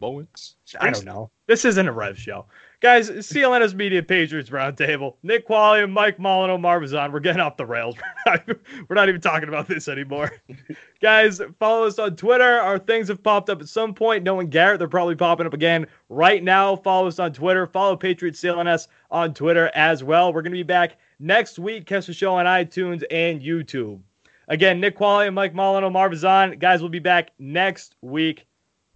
Bowens? 0.00 0.56
I 0.80 0.90
don't 0.90 1.04
know. 1.04 1.30
This 1.46 1.64
isn't 1.64 1.86
a 1.86 1.92
Rev 1.92 2.18
show. 2.18 2.46
Guys, 2.82 3.08
CLNS 3.08 3.74
Media 3.74 4.02
Patriots 4.02 4.50
Roundtable. 4.50 5.14
Nick 5.22 5.46
Qualia, 5.46 5.88
Mike 5.88 6.18
Molino, 6.18 6.58
Marv 6.58 6.82
Azan. 6.82 7.12
We're 7.12 7.20
getting 7.20 7.40
off 7.40 7.56
the 7.56 7.64
rails. 7.64 7.94
We're 8.26 8.32
not, 8.32 8.48
we're 8.88 8.94
not 8.96 9.08
even 9.08 9.20
talking 9.20 9.48
about 9.48 9.68
this 9.68 9.86
anymore. 9.86 10.32
Guys, 11.00 11.40
follow 11.60 11.86
us 11.86 12.00
on 12.00 12.16
Twitter. 12.16 12.58
Our 12.58 12.80
things 12.80 13.06
have 13.06 13.22
popped 13.22 13.50
up 13.50 13.60
at 13.60 13.68
some 13.68 13.94
point. 13.94 14.24
Knowing 14.24 14.50
Garrett, 14.50 14.80
they're 14.80 14.88
probably 14.88 15.14
popping 15.14 15.46
up 15.46 15.54
again 15.54 15.86
right 16.08 16.42
now. 16.42 16.74
Follow 16.74 17.06
us 17.06 17.20
on 17.20 17.32
Twitter. 17.32 17.68
Follow 17.68 17.94
Patriots 17.94 18.40
CLNS 18.40 18.88
on 19.12 19.32
Twitter 19.32 19.70
as 19.76 20.02
well. 20.02 20.32
We're 20.32 20.42
going 20.42 20.50
to 20.50 20.58
be 20.58 20.64
back 20.64 20.96
next 21.20 21.60
week. 21.60 21.86
Catch 21.86 22.06
the 22.06 22.12
show 22.12 22.34
on 22.34 22.46
iTunes 22.46 23.04
and 23.12 23.40
YouTube. 23.40 24.00
Again, 24.48 24.80
Nick 24.80 24.98
Qualia, 24.98 25.32
Mike 25.32 25.54
Molino, 25.54 25.88
Marv 25.88 26.12
Azan. 26.14 26.58
Guys, 26.58 26.80
we'll 26.80 26.88
be 26.90 26.98
back 26.98 27.30
next 27.38 27.94
week. 28.02 28.44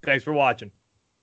Thanks 0.02 0.24
for 0.24 0.32
watching. 0.32 0.72